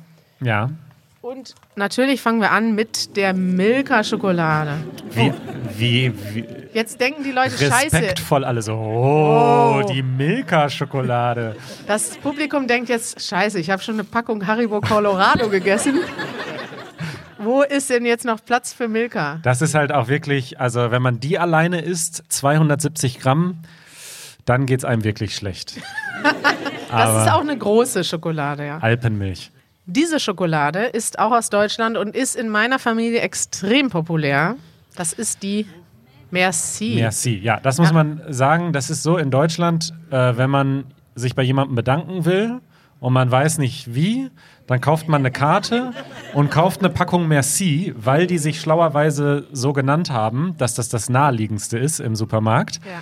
[0.41, 0.71] Ja.
[1.21, 4.73] Und natürlich fangen wir an mit der Milka-Schokolade.
[5.13, 5.33] Wie,
[5.77, 6.45] wie, wie
[6.75, 8.73] Jetzt denken die Leute, scheiße, respektvoll alle so.
[8.75, 9.89] Oh, Oh.
[9.89, 11.55] die Milka-Schokolade.
[11.87, 16.01] das Publikum denkt jetzt, scheiße, ich habe schon eine Packung Haribo Colorado gegessen.
[17.43, 19.41] Wo ist denn jetzt noch Platz für Milka?
[19.43, 23.59] Das ist halt auch wirklich, also wenn man die alleine isst, 270 Gramm,
[24.45, 25.81] dann geht es einem wirklich schlecht.
[26.91, 28.77] Das ist auch eine große Schokolade, ja.
[28.79, 29.51] Alpenmilch.
[29.87, 34.57] Diese Schokolade ist auch aus Deutschland und ist in meiner Familie extrem populär.
[34.95, 35.67] Das ist die
[36.31, 36.97] Merci.
[36.97, 37.39] Merci.
[37.39, 37.95] Ja, das muss Ja.
[37.95, 38.75] man sagen.
[38.75, 42.61] Das ist so in Deutschland, äh, wenn man sich bei jemandem bedanken will
[43.01, 44.29] und man weiß nicht wie,
[44.67, 45.93] dann kauft man eine Karte
[46.35, 51.09] und kauft eine Packung Merci, weil die sich schlauerweise so genannt haben, dass das das
[51.09, 52.77] naheliegendste ist im Supermarkt.
[52.85, 53.01] Ja.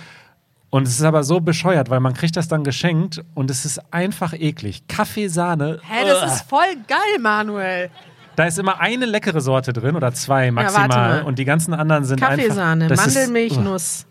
[0.69, 3.81] Und es ist aber so bescheuert, weil man kriegt das dann geschenkt und es ist
[3.93, 4.87] einfach eklig.
[4.87, 5.79] Kaffeesahne.
[5.83, 7.89] Hä, das ist voll geil, Manuel.
[8.37, 11.21] Da ist immer eine leckere Sorte drin oder zwei maximal mal.
[11.23, 12.95] und die ganzen anderen sind Kaffeesahne, einfach.
[12.95, 14.05] das ist- Mandelmilchnuss,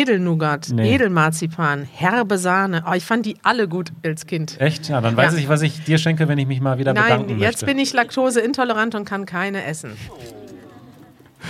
[0.00, 0.94] Edelnougat, Nee.
[0.94, 2.84] Edelmarzipan, herbe Sahne.
[2.88, 4.60] Oh, ich fand die alle gut als Kind.
[4.60, 4.88] Echt?
[4.88, 5.38] Ja, dann weiß Ja.
[5.38, 7.66] ich, was ich dir schenke, wenn ich mich mal wieder Nein, bedanken jetzt möchte.
[7.66, 9.92] bin ich laktoseintolerant und kann keine essen.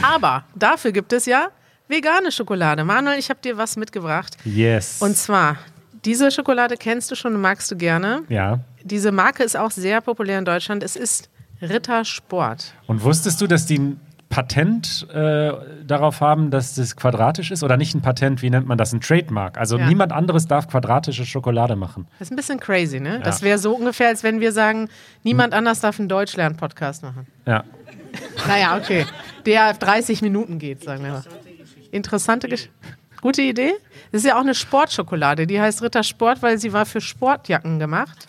[0.03, 1.49] Aber dafür gibt es ja
[1.89, 2.85] vegane Schokolade.
[2.85, 4.37] Manuel, ich habe dir was mitgebracht.
[4.45, 5.01] Yes.
[5.01, 5.57] Und zwar,
[6.05, 8.23] diese Schokolade kennst du schon und magst du gerne.
[8.29, 8.61] ja.
[8.85, 10.83] Diese Marke ist auch sehr populär in Deutschland.
[10.83, 12.75] Es ist Ritter Sport.
[12.89, 13.97] Und wusstest du, dass die
[14.33, 15.53] Patent äh,
[15.87, 17.63] darauf haben, dass das quadratisch ist?
[17.63, 18.95] Oder nicht ein Patent, wie nennt man das?
[18.95, 19.59] Ein Trademark.
[19.59, 19.87] Also Ja.
[19.87, 22.07] niemand anderes darf quadratische Schokolade machen.
[22.19, 23.21] Das ist ein bisschen crazy, ne?
[23.23, 23.47] Das Ja.
[23.49, 24.89] wäre so ungefähr, als wenn wir sagen,
[25.23, 27.27] niemand anders darf einen Deutschlern-Podcast machen.
[27.47, 27.63] Ja.
[28.49, 29.07] Naja, okay.
[29.47, 31.25] Der 30 Minuten geht, sagen wir mal.
[31.91, 32.69] Interessante Gesch
[33.21, 33.73] Gute Idee.
[34.13, 35.47] Das ist ja auch eine Sportschokolade.
[35.47, 38.27] Die heißt Ritter Sport, weil sie war für Sportjacken gemacht.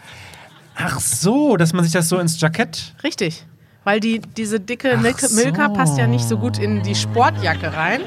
[0.76, 2.94] Ach so, dass man sich das so ins Jackett.
[3.04, 3.46] Richtig.
[3.84, 5.36] Weil die, diese dicke Milka, so.
[5.44, 8.02] Milka passt ja nicht so gut in die Sportjacke rein.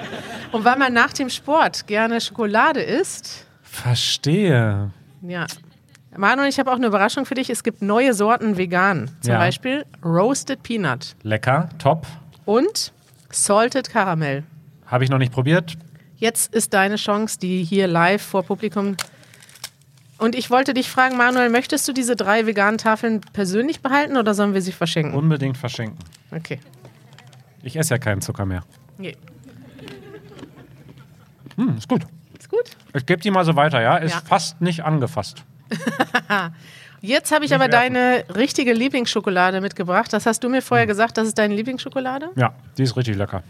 [0.52, 4.90] Und weil man nach dem Sport gerne Schokolade isst, Verstehe.
[5.22, 5.46] ja.
[6.16, 7.50] Manuel, ich habe auch eine Überraschung für dich.
[7.50, 9.10] Es gibt neue Sorten vegan.
[9.20, 9.38] Zum Ja.
[9.38, 12.06] Beispiel Roasted Peanut Lecker, top.
[12.46, 12.92] und
[13.30, 14.44] Salted Caramel.
[14.86, 15.74] Habe ich noch nicht probiert.
[16.16, 18.96] Jetzt ist deine Chance, die hier live vor Publikum.
[20.18, 24.34] Und ich wollte dich fragen, Manuel, möchtest du diese drei veganen Tafeln persönlich behalten oder
[24.34, 25.14] sollen wir sie verschenken?
[25.14, 25.98] Unbedingt verschenken.
[26.30, 26.58] Okay.
[27.62, 28.62] Ich esse ja keinen Zucker mehr.
[28.98, 29.16] Nee.
[31.56, 32.02] Hm, ist gut.
[32.38, 32.64] Ist gut.
[32.94, 33.96] Ich gebe die mal so weiter, ja?
[33.96, 34.20] Ist Ja.
[34.20, 35.44] fast nicht angefasst.
[37.02, 37.94] Jetzt habe ich aber werfen.
[37.94, 40.12] deine richtige Lieblingsschokolade mitgebracht.
[40.12, 42.30] Das hast du mir vorher gesagt, das ist deine Lieblingsschokolade.
[42.36, 43.42] Ja, die ist richtig lecker.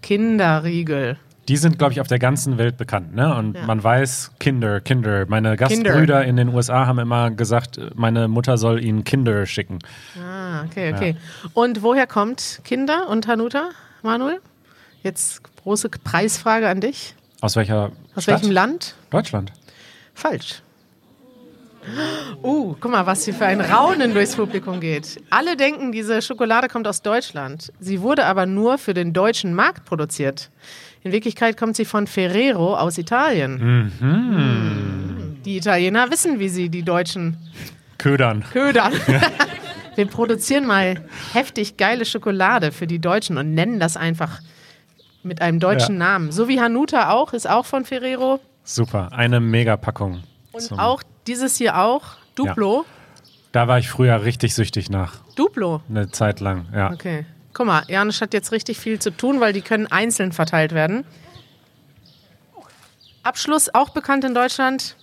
[0.02, 1.16] Kinderriegel.
[1.48, 3.14] Die sind, glaube ich, auf der ganzen Welt bekannt.
[3.14, 3.34] Ne?
[3.34, 3.66] Und Ja.
[3.66, 5.26] man weiß, Kinder, Kinder.
[5.28, 9.78] Meine Gastbrüder in den USA haben immer gesagt, meine Mutter soll ihnen Kinder schicken.
[10.18, 11.16] Ah, okay, okay.
[11.52, 13.70] Und woher kommt Kinder und Hanuta,
[14.02, 14.40] Manuel?
[15.02, 17.14] Jetzt große Preisfrage an dich.
[17.42, 18.40] Aus welcher Aus Stadt?
[18.40, 18.94] welchem Land?
[19.10, 19.52] Deutschland.
[20.14, 20.62] Falsch.
[22.42, 25.22] Uh, guck mal, was hier für ein Raunen durchs Publikum geht.
[25.30, 27.72] Alle denken, diese Schokolade kommt aus Deutschland.
[27.80, 30.50] Sie wurde aber nur für den deutschen Markt produziert.
[31.02, 33.92] In Wirklichkeit kommt sie von Ferrero aus Italien.
[34.00, 35.36] Mhm.
[35.44, 37.36] Die Italiener wissen, wie sie die Deutschen
[37.98, 38.44] Ködern.
[38.52, 38.92] ködern.
[39.96, 44.40] Wir produzieren mal heftig geile Schokolade für die Deutschen und nennen das einfach
[45.22, 46.06] mit einem deutschen Ja.
[46.06, 46.32] Namen.
[46.32, 48.40] So wie Hanuta auch, ist auch von Ferrero.
[48.64, 49.10] Super.
[49.12, 50.22] Eine Megapackung.
[50.52, 52.84] Und auch dieses hier auch, Duplo.
[53.52, 55.18] Da war ich früher richtig süchtig nach.
[55.36, 55.80] Duplo.
[55.88, 56.92] Eine Zeit lang, ja.
[56.92, 57.24] Okay.
[57.52, 61.04] Guck mal, Janusz hat jetzt richtig viel zu tun, weil die können einzeln verteilt werden.
[63.22, 64.96] Abschluss, auch bekannt in Deutschland,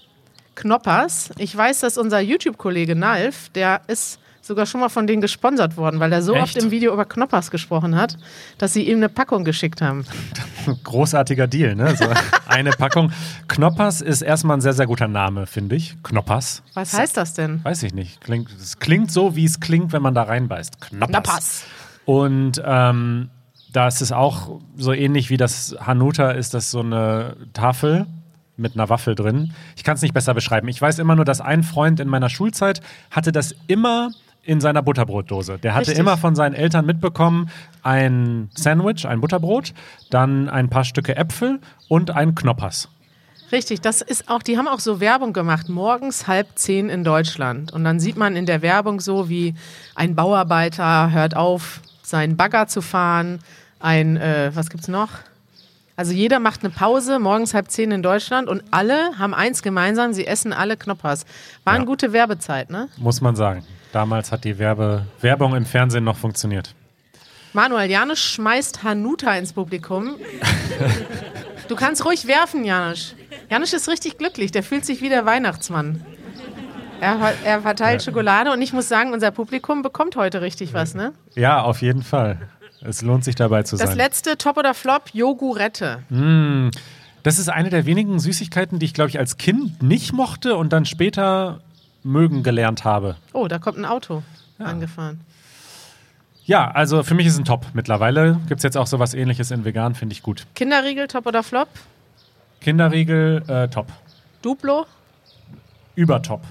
[0.55, 1.31] Knoppers.
[1.38, 4.19] Ich weiß, dass unser YouTube-Kollege Nalf, der ist
[4.51, 6.43] sogar schon mal von denen gesponsert worden, weil er so Echt?
[6.43, 8.17] oft im Video über Knoppers gesprochen hat,
[8.57, 10.03] dass sie ihm eine Packung geschickt haben.
[10.83, 11.95] Großartiger Deal, ne?
[11.95, 12.05] So
[12.47, 13.13] eine Packung.
[13.47, 15.95] Knoppers ist erstmal ein sehr, sehr guter Name, finde ich.
[16.03, 16.63] Knoppers.
[16.73, 17.63] Was heißt das denn?
[17.63, 18.19] Weiß ich nicht.
[18.19, 20.81] Klingt, es klingt so, wie es klingt, wenn man da reinbeißt.
[20.81, 21.09] Knoppers.
[21.09, 21.63] Knoppers.
[22.03, 23.29] Und ähm,
[23.71, 28.05] das ist auch so ähnlich wie das Hanuta, ist das so eine Tafel
[28.57, 29.53] mit einer Waffel drin.
[29.77, 30.67] Ich kann es nicht besser beschreiben.
[30.67, 34.11] Ich weiß immer nur, dass ein Freund in meiner Schulzeit hatte das immer
[34.43, 35.60] in seiner Butterbrotdose.
[35.60, 35.99] Der hatte Richtig.
[35.99, 37.49] immer von seinen Eltern mitbekommen
[37.84, 39.73] ein Sandwich, ein Butterbrot,
[40.10, 42.89] dann ein paar Stücke Äpfel und ein Knoppers.
[43.51, 47.73] Richtig, das ist auch, die haben auch so Werbung gemacht, morgens halb zehn in Deutschland.
[47.73, 49.56] Und dann sieht man in der Werbung so, wie
[49.93, 53.39] ein Bauarbeiter hört auf, seinen Bagger zu fahren.
[53.80, 55.10] Ein, äh, was gibt's noch?
[55.97, 60.13] Also jeder macht eine Pause, morgens halb zehn in Deutschland und alle haben eins gemeinsam,
[60.13, 61.25] sie essen alle Knoppers.
[61.65, 61.88] War eine Ja.
[61.88, 62.88] gute Werbezeit, ne?
[62.97, 63.63] Muss man sagen.
[63.91, 66.73] Damals hat die Werbe Werbung im Fernsehen noch funktioniert.
[67.54, 70.15] Manuel, Janusz schmeißt Hanuta ins Publikum.
[71.67, 73.15] Du kannst ruhig werfen, Janusz.
[73.49, 76.04] Janusz ist richtig glücklich, der fühlt sich wie der Weihnachtsmann.
[76.99, 81.13] Er, er verteilt Schokolade und ich muss sagen, unser Publikum bekommt heute richtig was, ne?
[81.34, 82.38] Ja, auf jeden Fall.
[82.82, 83.97] Es lohnt sich dabei zu Das sein.
[83.97, 86.04] letzte Top oder Flop, Jogurette.
[87.23, 90.73] Das ist eine der wenigen Süßigkeiten, die ich, glaube ich, als Kind nicht mochte und
[90.73, 91.62] dann später
[92.03, 93.15] mögen gelernt habe.
[93.33, 94.23] Oh, da kommt ein Auto
[94.59, 95.21] angefahren.
[96.45, 97.65] Ja, also für mich ist ein Top.
[97.73, 100.45] Mittlerweile gibt es jetzt auch sowas ähnliches in vegan, finde ich gut.
[100.55, 101.67] Kinderriegel, Top oder Flop?
[102.59, 103.87] Kinderriegel, äh, top.
[104.41, 104.85] Duplo,
[105.95, 106.41] Übertop.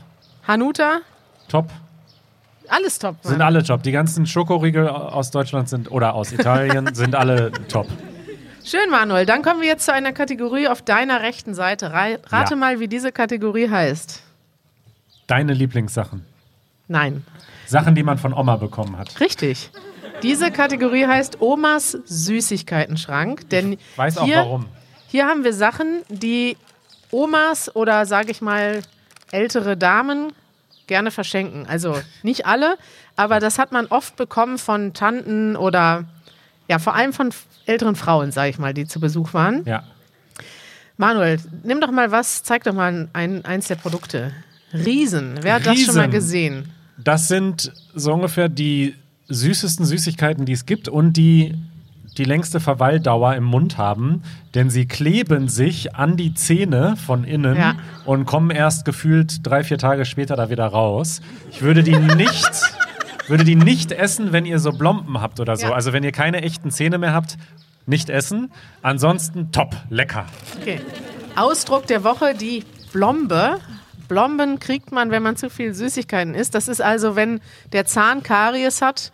[0.47, 1.01] Hanuta,
[1.49, 1.71] Top.
[2.69, 3.17] alles top.
[3.23, 3.43] Sind Mann.
[3.43, 3.83] alle top.
[3.83, 7.87] Die ganzen Schokoriegel aus Deutschland sind oder aus Italien sind alle top.
[8.65, 9.27] Schön, Manuel.
[9.27, 11.93] Dann kommen wir jetzt zu einer Kategorie auf deiner rechten Seite.
[11.93, 12.57] Ra- Rate Ja.
[12.57, 14.23] mal, wie diese Kategorie heißt.
[15.31, 16.27] Deine Lieblingssachen.
[16.89, 17.25] Nein.
[17.65, 19.21] Sachen, die man von Oma bekommen hat.
[19.21, 19.71] Richtig.
[20.25, 23.49] Diese Kategorie heißt Omas Süßigkeitenschrank.
[23.49, 24.67] Denn Weiß auch hier, warum.
[25.07, 26.57] Hier haben wir Sachen, die
[27.13, 28.83] Omas oder sage ich mal
[29.31, 30.33] ältere Damen
[30.89, 31.65] gerne verschenken.
[31.69, 32.77] Also nicht alle,
[33.15, 36.07] aber das hat man oft bekommen von Tanten oder
[36.67, 37.31] ja, vor allem von
[37.67, 39.65] älteren Frauen, sage ich mal, die zu Besuch waren.
[39.65, 39.85] Ja.
[40.97, 44.33] Manuel, nimm doch mal was, zeig doch mal ein, eins der Produkte.
[44.73, 46.11] Riesen, wer hat das schon mal Riesen.
[46.13, 46.65] gesehen?
[46.99, 48.95] Das sind so ungefähr die
[49.29, 51.55] süßesten Süßigkeiten, die es gibt und die
[52.19, 54.23] die längste Verweildauer im Mund haben,
[54.55, 57.77] denn sie kleben sich an die Zähne von innen Ja.
[58.05, 61.21] und kommen erst gefühlt drei, vier Tage später da wieder raus.
[61.53, 62.51] Ich würde die nicht,
[63.29, 65.69] würde die nicht essen, wenn ihr so Blompen habt oder so.
[65.69, 65.73] Ja.
[65.73, 67.39] Also wenn ihr keine echten Zähne mehr habt,
[67.87, 68.51] nicht essen.
[68.83, 70.27] Ansonsten top, lecker.
[70.61, 70.81] Okay.
[71.37, 73.59] Ausdruck der Woche, die Blombe.
[74.11, 76.57] Blomben kriegt man, wenn man zu viel Süßigkeiten isst.
[76.57, 77.41] Das ist also, wenn
[77.73, 79.13] der Zahn Karies hat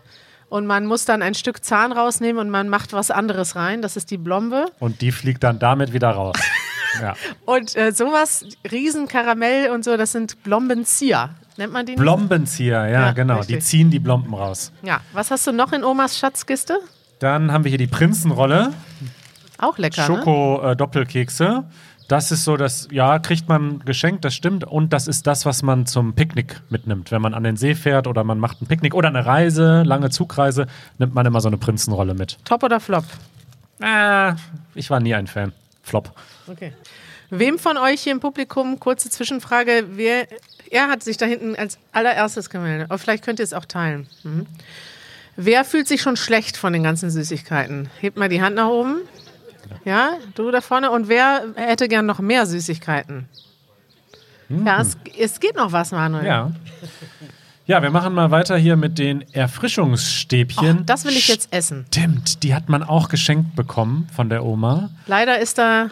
[0.49, 3.83] und man muss dann ein Stück Zahn rausnehmen und man macht was anderes rein.
[3.83, 4.65] Das ist die Blombe.
[4.81, 6.37] Und die fliegt dann damit wieder raus.
[7.03, 7.15] Ja.
[7.45, 11.29] Und äh, sowas, Riesenkaramell und so, das sind Blombenzieher.
[11.59, 11.95] Nennt man die?
[11.95, 13.37] Blombenzieher, ja, Ja, genau.
[13.37, 13.57] richtig.
[13.57, 14.73] Die ziehen die Blomben raus.
[14.83, 15.03] Ja.
[15.13, 16.79] Was hast du noch in Omas Schatzkiste?
[17.19, 18.73] Dann haben wir hier die Prinzenrolle.
[19.59, 20.09] Auch lecker, ne?
[22.09, 24.65] Das ist so, das, ja, kriegt man geschenkt, das stimmt.
[24.65, 27.11] Und das ist das, was man zum Picknick mitnimmt.
[27.11, 30.11] Wenn man an den See fährt oder man macht ein Picknick oder eine Reise, lange
[30.11, 30.67] Zugreise,
[30.99, 32.39] nimmt man immer so eine Prinzenrolle mit.
[32.45, 33.05] Top oder Flop?
[33.81, 34.33] Äh,
[34.75, 35.53] ich war nie ein Fan.
[35.83, 36.13] Flop.
[36.47, 36.73] Okay.
[37.31, 40.29] Wem von euch hier im Publikum, kurze Zwischenfrage, wer,
[40.71, 44.07] er hat sich da hinten als allererstes gemeldet, aber vielleicht könnt ihr es auch teilen.
[44.23, 44.47] Mhm.
[45.37, 47.91] Wer fühlt sich schon schlecht von den ganzen Süßigkeiten?
[48.01, 49.01] Hebt mal die Hand nach oben.
[49.85, 50.91] Ja, du da vorne.
[50.91, 53.29] Und wer hätte gern noch mehr Süßigkeiten?
[54.49, 56.25] Ja, es, es geht noch was, Manuel.
[56.25, 56.53] Ja.
[57.67, 60.79] Ja, wir machen mal weiter hier mit den Erfrischungsstäbchen.
[60.81, 61.85] Oh, das will ich jetzt essen.
[61.89, 64.91] Stimmt, die hat man auch geschenkt bekommen von der Oma.
[65.09, 65.91] Leider ist da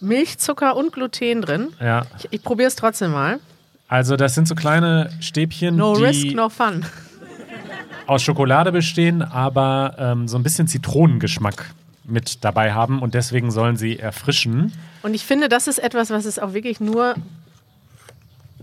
[0.00, 1.68] Milchzucker und Gluten drin.
[1.80, 2.04] Ja.
[2.18, 3.40] Ich, ich probiere es trotzdem mal.
[3.88, 6.84] Also das sind so kleine Stäbchen, No die risk, no fun.
[8.06, 11.70] aus Schokolade bestehen, aber ähm, so ein bisschen Zitronengeschmack
[12.04, 14.72] mit dabei haben und deswegen sollen sie erfrischen.
[15.02, 17.14] Und ich finde, das ist etwas, was es auch wirklich nur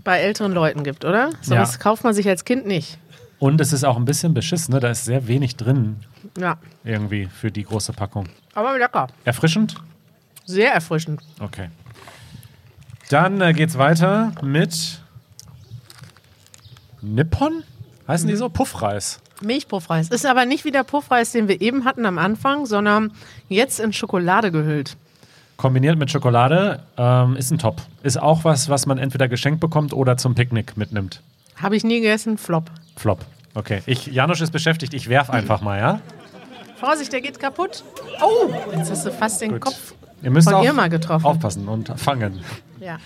[0.04, 1.30] bei älteren Leuten gibt, oder?
[1.42, 1.78] Sonst Ja.
[1.78, 2.98] kauft man sich als Kind nicht.
[3.38, 4.80] Und es ist auch ein bisschen beschissen, ne?
[4.80, 5.96] da ist sehr wenig drin
[6.38, 6.56] Ja.
[6.84, 8.28] irgendwie für die große Packung.
[8.54, 9.08] Aber lecker.
[9.24, 9.74] Erfrischend?
[10.44, 11.20] Sehr erfrischend.
[11.40, 11.68] Okay.
[13.08, 15.00] Dann äh, geht's weiter mit
[17.00, 17.62] Nippon?
[18.08, 18.48] Heißen die so?
[18.48, 19.20] Puffreis.
[19.42, 20.08] Milchpuffreis.
[20.08, 23.12] Ist aber nicht wie der Puffreis, den wir eben hatten am Anfang, sondern
[23.48, 24.96] jetzt in Schokolade gehüllt.
[25.56, 27.82] Kombiniert mit Schokolade ähm, ist ein Top.
[28.02, 31.20] Ist auch was, was man entweder geschenkt bekommt oder zum Picknick mitnimmt.
[31.56, 32.38] Habe ich nie gegessen.
[32.38, 32.70] Flop.
[32.96, 33.24] Flop.
[33.54, 36.00] Okay, ich, Janusz ist beschäftigt, ich werf einfach mal, ja?
[36.76, 37.84] Vorsicht, der geht kaputt.
[38.20, 39.94] Oh, jetzt hast du fast den Kopf.
[40.22, 41.26] Ihr müsst Von Irma getroffen.
[41.26, 42.40] aufpassen und fangen.
[42.80, 42.98] Ja.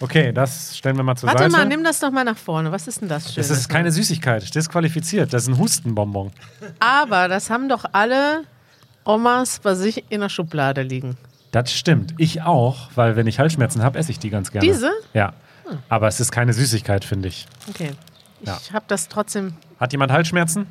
[0.00, 1.52] Okay, das stellen wir mal zur Warte Seite.
[1.52, 2.70] mal, nimm das doch mal nach vorne.
[2.70, 3.48] Was ist denn das Schönes?
[3.48, 5.32] das ist keine Süßigkeit, disqualifiziert.
[5.32, 6.30] Das ist ein Hustenbonbon.
[6.78, 8.44] Aber das haben doch alle
[9.04, 11.16] Omas bei sich in der Schublade liegen.
[11.50, 12.14] Das stimmt.
[12.18, 14.66] Ich auch, weil wenn ich Halsschmerzen habe, esse ich die ganz gerne.
[14.66, 14.90] Diese?
[15.14, 15.32] Ja.
[15.88, 17.46] Aber es ist keine Süßigkeit, finde ich.
[17.68, 17.90] Okay.
[18.42, 18.58] Ich Ja.
[18.72, 19.54] habe das trotzdem.
[19.80, 20.66] Hat jemand Halsschmerzen?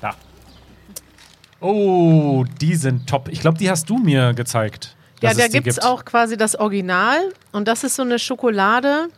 [0.00, 0.14] Da.
[1.60, 3.28] Oh, die sind top.
[3.28, 4.96] Ich glaube, die hast du mir gezeigt.
[5.22, 7.32] Ja, da gibt es auch quasi das Original.
[7.52, 9.08] Und das ist so eine Schokolade.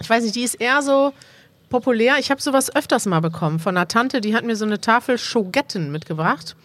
[0.00, 1.12] Ich weiß nicht, die ist eher so
[1.68, 2.16] populär.
[2.18, 5.18] Ich habe sowas öfters mal bekommen von einer Tante, die hat mir so eine Tafel
[5.18, 6.56] Schogetten mitgebracht.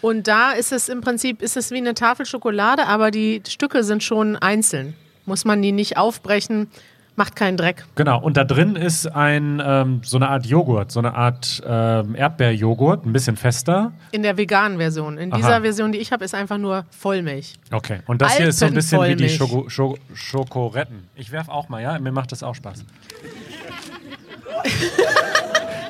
[0.00, 3.84] Und da ist es im Prinzip, ist es wie eine Tafel Schokolade, aber die Stücke
[3.84, 4.94] sind schon einzeln.
[5.26, 6.70] Muss man die nicht aufbrechen,
[7.16, 7.84] macht keinen Dreck.
[7.96, 12.14] Genau, und da drin ist ein, ähm, so eine Art Joghurt, so eine Art ähm,
[12.14, 13.92] Erdbeerjoghurt, ein bisschen fester.
[14.12, 15.18] In der veganen Version.
[15.18, 15.36] In Aha.
[15.38, 17.54] dieser Version, die ich habe, ist einfach nur Vollmilch.
[17.70, 19.28] Okay, und das hier ist so ein bisschen wie die.
[19.28, 21.04] Schoko Schoko Schokoretten.
[21.16, 21.98] Ich werf auch mal, ja?
[21.98, 22.84] Mir macht das auch Spaß.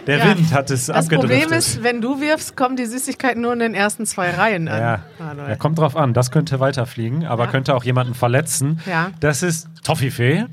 [0.06, 0.24] Der Ja.
[0.28, 1.40] Wind hat es Das abgedriftet.
[1.42, 4.80] Problem ist, wenn du wirfst, kommen die Süßigkeiten nur in den ersten zwei Reihen an.
[4.80, 5.50] Ja, Manuel.
[5.50, 6.14] ja, kommt drauf an.
[6.14, 7.50] Das könnte weiterfliegen, aber Ja.
[7.50, 8.80] könnte auch jemanden verletzen.
[8.86, 9.10] Ja.
[9.20, 10.46] Das ist Toffifee.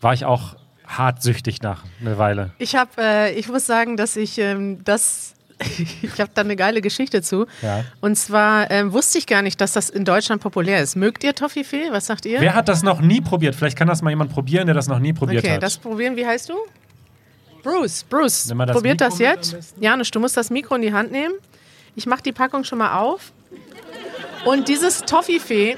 [0.00, 0.56] War ich auch
[0.86, 2.50] hart süchtig nach eine Weile.
[2.58, 5.34] Ich habe, äh, ich muss sagen, dass ich ähm, das,
[6.02, 7.46] ich habe da eine geile Geschichte zu.
[7.62, 7.84] Ja.
[8.00, 10.96] Und zwar ähm, wusste ich gar nicht, dass das in Deutschland populär ist.
[10.96, 11.90] Mögt ihr Toffifee?
[11.90, 12.40] Was sagt ihr?
[12.40, 13.54] Wer hat das noch nie probiert?
[13.54, 15.62] Vielleicht kann das mal jemand probieren, der das noch nie probiert okay, hat.
[15.62, 16.16] das probieren.
[16.16, 16.54] Wie heißt du?
[17.62, 18.04] Bruce.
[18.04, 18.46] Bruce.
[18.46, 19.74] Das Probiert Mikro das jetzt.
[19.80, 21.34] Janusz, du musst das Mikro in die Hand nehmen.
[21.96, 23.32] Ich mache die Packung schon mal auf.
[24.44, 25.76] Und dieses Toffifee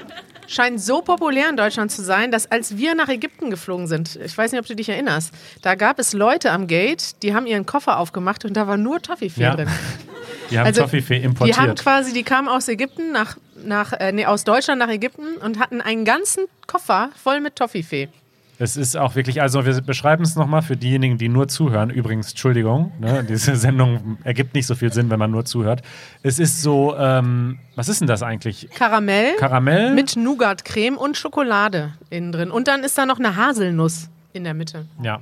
[0.51, 4.37] scheint so populär in Deutschland zu sein, dass als wir nach Ägypten geflogen sind, ich
[4.37, 7.65] weiß nicht, ob du dich erinnerst, da gab es Leute am Gate, die haben ihren
[7.65, 9.55] Koffer aufgemacht und da war nur Toffifee Ja.
[9.55, 9.69] drin.
[10.51, 11.57] Die haben Also, Toffifee Die importiert.
[11.57, 15.59] haben quasi, die kamen aus Ägypten nach, nach äh, nee, aus Deutschland nach Ägypten und
[15.59, 18.09] hatten einen ganzen Koffer voll mit Toffifee.
[18.61, 21.89] Es ist auch wirklich, also wir beschreiben es nochmal für diejenigen, die nur zuhören.
[21.89, 25.81] Übrigens, Entschuldigung, ne, diese Sendung ergibt nicht so viel Sinn, wenn man nur zuhört.
[26.21, 28.69] Es ist so, ähm, was ist denn das eigentlich?
[28.75, 29.95] Karamell Karamell?
[29.95, 32.51] mit Nougat-Creme und Schokolade innen drin.
[32.51, 34.85] Und dann ist da noch eine Haselnuss in der Mitte.
[35.01, 35.21] Ja.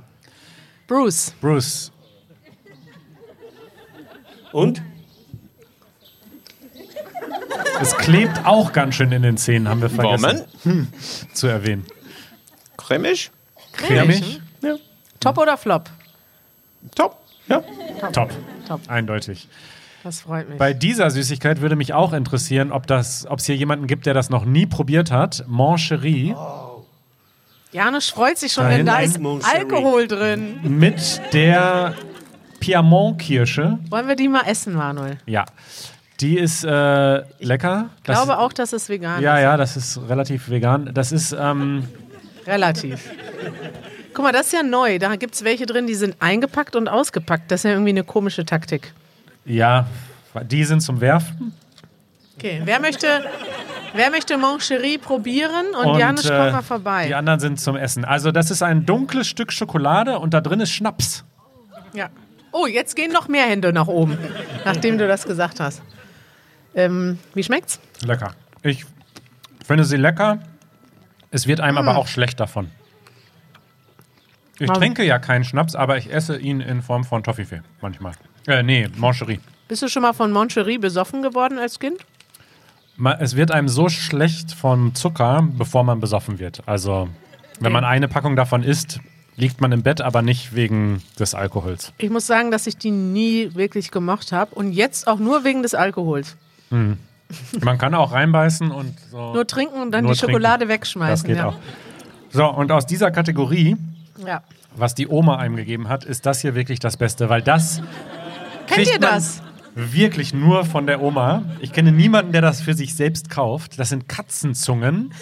[0.86, 1.92] Bruce, Bruce,
[4.52, 4.82] Und?
[7.80, 10.88] es klebt auch ganz schön in den Zähnen, haben wir vergessen Warmen?
[11.32, 11.86] zu erwähnen.
[12.90, 13.30] Cremig?
[13.72, 14.40] Cremig?
[14.62, 14.74] Ja.
[15.20, 15.88] top oder flop?
[16.96, 17.18] Top.
[17.46, 17.62] Ja.
[18.12, 18.30] Top.
[18.66, 18.80] Top.
[18.88, 19.48] Eindeutig.
[20.02, 20.58] Das freut mich.
[20.58, 24.14] Bei dieser Süßigkeit würde mich auch interessieren, ob das, ob es hier jemanden gibt, der
[24.14, 25.44] das noch nie probiert hat.
[25.46, 26.34] Mancherie
[27.72, 29.20] Janusz freut sich schon, Da denn da ist.
[29.44, 30.58] Alkohol drin.
[30.64, 31.94] mit der
[32.58, 33.78] Piemont-Kirsche.
[33.88, 35.18] Wollen wir die mal essen, Manuel?
[35.26, 35.44] Ja.
[36.18, 37.90] Die ist äh, lecker.
[37.98, 39.42] Ich glaube auch, dass es vegan Ja, ist.
[39.42, 40.90] ja, das ist relativ vegan.
[40.92, 41.86] Das ist, ähm,
[42.46, 43.10] Relativ.
[44.14, 44.98] Guck mal, das ist ja neu.
[44.98, 47.50] Da gibt es welche drin, die sind eingepackt und ausgepackt.
[47.50, 48.92] Das ist ja irgendwie eine komische Taktik.
[49.44, 49.86] ja,
[50.48, 51.52] die sind zum Werfen.
[52.36, 53.06] Okay, wer möchte,
[53.94, 55.66] wer möchte Moncherie probieren?
[55.74, 57.06] Und, Janusz, äh, komm mal vorbei.
[57.08, 58.04] Die anderen sind zum Essen.
[58.04, 61.24] Also, das ist ein dunkles Stück Schokolade und da drin ist Schnaps.
[61.92, 62.08] Ja.
[62.52, 64.16] Oh, jetzt gehen noch mehr Hände nach oben,
[64.64, 65.82] nachdem du das gesagt hast.
[66.74, 67.80] Ähm, wie schmeckt's?
[68.04, 68.32] Lecker.
[68.62, 68.86] Ich
[69.66, 70.38] finde sie lecker.
[71.30, 72.70] Es wird einem aber auch schlecht davon.
[74.58, 74.80] Ich Warum?
[74.80, 78.12] trinke ja keinen Schnaps, aber ich esse ihn in Form von Toffifee manchmal.
[78.46, 79.40] Äh, nee, Mancherie.
[79.68, 81.98] Bist du schon mal von Moncherie besoffen geworden als Kind?
[83.18, 86.62] Es wird einem so schlecht von Zucker, bevor man besoffen wird.
[86.66, 87.08] Also,
[87.58, 87.72] wenn Okay.
[87.72, 89.00] man eine Packung davon isst,
[89.36, 91.94] liegt man im Bett, aber nicht wegen des Alkohols.
[91.96, 95.62] Ich muss sagen, dass ich die nie wirklich gemocht habe und jetzt auch nur wegen
[95.62, 96.36] des Alkohols.
[97.60, 99.32] Man kann auch reinbeißen und so.
[99.32, 100.74] Nur trinken und dann die Schokolade trinken.
[100.74, 101.12] wegschmeißen.
[101.12, 101.48] das geht ja.
[101.48, 101.56] auch.
[102.30, 103.76] So, und aus dieser Kategorie,
[104.24, 104.42] Ja.
[104.74, 107.82] was die Oma einem gegeben hat, ist das hier wirklich das Beste, weil das
[108.66, 109.42] Kennt ihr das?
[109.74, 111.42] Wirklich nur von der Oma.
[111.60, 113.78] Ich kenne niemanden, der das für sich selbst kauft.
[113.78, 115.12] Das sind Katzenzungen,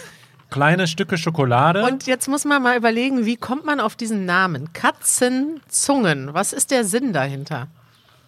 [0.50, 1.84] kleine Stücke Schokolade.
[1.84, 4.72] Und jetzt muss man mal überlegen, wie kommt man auf diesen Namen?
[4.72, 6.32] Katzenzungen.
[6.32, 7.68] Was ist der Sinn dahinter?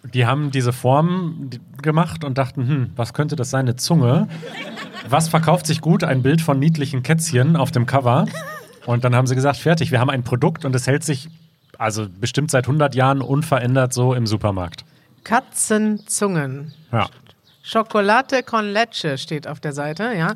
[0.03, 1.49] Die haben diese Form
[1.81, 3.61] gemacht und dachten, hm, was könnte das sein?
[3.61, 4.27] Eine Zunge.
[5.07, 6.03] Was verkauft sich gut?
[6.03, 8.25] Ein Bild von niedlichen Kätzchen auf dem Cover.
[8.85, 11.29] Und dann haben sie gesagt, fertig, wir haben ein Produkt und es hält sich
[11.77, 14.85] also bestimmt seit 100 Jahren unverändert so im Supermarkt.
[15.23, 16.73] Katzenzungen.
[16.91, 17.07] Ja.
[17.69, 20.35] Chocolate con leche steht auf der Seite, ja.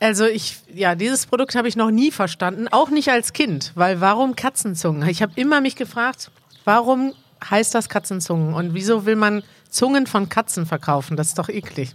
[0.00, 4.00] Also ich, ja, dieses Produkt habe ich noch nie verstanden, auch nicht als Kind, weil
[4.00, 5.06] warum Katzenzungen?
[5.08, 6.30] Ich habe immer mich gefragt,
[6.64, 7.12] warum
[7.48, 11.16] heißt das Katzenzungen und wieso will man Zungen von Katzen verkaufen?
[11.16, 11.94] Das ist doch eklig.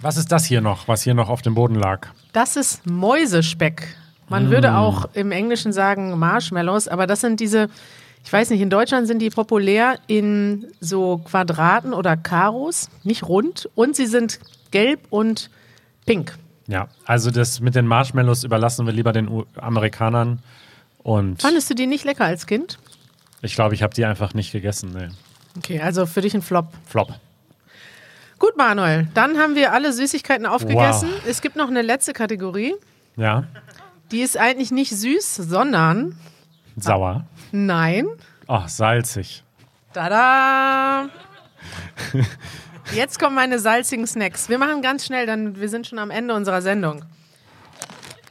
[0.00, 2.08] Was ist das hier noch, was hier noch auf dem Boden lag?
[2.32, 3.96] Das ist Mäusespeck.
[4.28, 7.68] Man würde auch im Englischen sagen Marshmallows, aber das sind diese,
[8.24, 13.70] ich weiß nicht, in Deutschland sind die populär in so Quadraten oder Karos, nicht rund,
[13.76, 14.40] und sie sind
[14.72, 15.48] gelb und
[16.06, 16.36] pink.
[16.66, 20.40] Ja, also das mit den Marshmallows überlassen wir lieber den U Amerikanern.
[21.04, 22.78] Und Fandest du die nicht lecker als Kind?
[23.46, 24.92] Ich glaube, ich habe die einfach nicht gegessen.
[24.94, 25.08] Nee.
[25.56, 26.68] Okay, also für dich ein Flop.
[26.86, 27.14] Flop.
[28.38, 31.08] Gut, Manuel, dann haben wir alle Süßigkeiten aufgegessen.
[31.26, 32.74] Es gibt noch eine letzte Kategorie.
[33.16, 33.44] Ja,
[34.12, 36.18] Die ist eigentlich nicht süß, sondern
[36.76, 37.24] sauer.
[37.50, 38.06] nein.
[38.46, 39.42] Oh, salzig.
[39.94, 41.08] Tada!
[42.94, 44.48] Jetzt kommen meine salzigen Snacks.
[44.50, 47.04] Wir machen ganz schnell, dann wir sind schon am Ende unserer Sendung.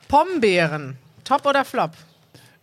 [0.07, 0.97] Pombeeren.
[1.23, 1.91] Top oder Flop?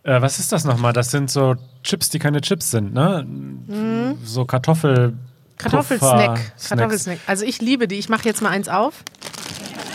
[0.03, 0.93] Äh, was ist das nochmal?
[0.93, 4.15] Das sind so Chips, die keine Chips sind, ne?
[4.23, 5.13] So Kartoffel.
[5.57, 6.39] Kartoffelsnack.
[6.67, 7.19] Kartoffelsnack.
[7.27, 7.95] Also ich liebe die.
[7.95, 9.03] Ich mache jetzt mal eins auf.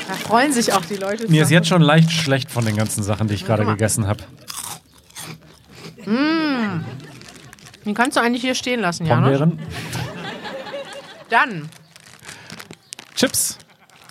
[0.07, 1.29] Da freuen sich auch die Leute.
[1.29, 4.23] Mir ist jetzt schon leicht schlecht von den ganzen Sachen, die ich gerade gegessen habe.
[7.85, 9.21] Den kannst du eigentlich hier stehen lassen, ja?
[11.29, 11.69] Dann
[13.15, 13.59] Chips.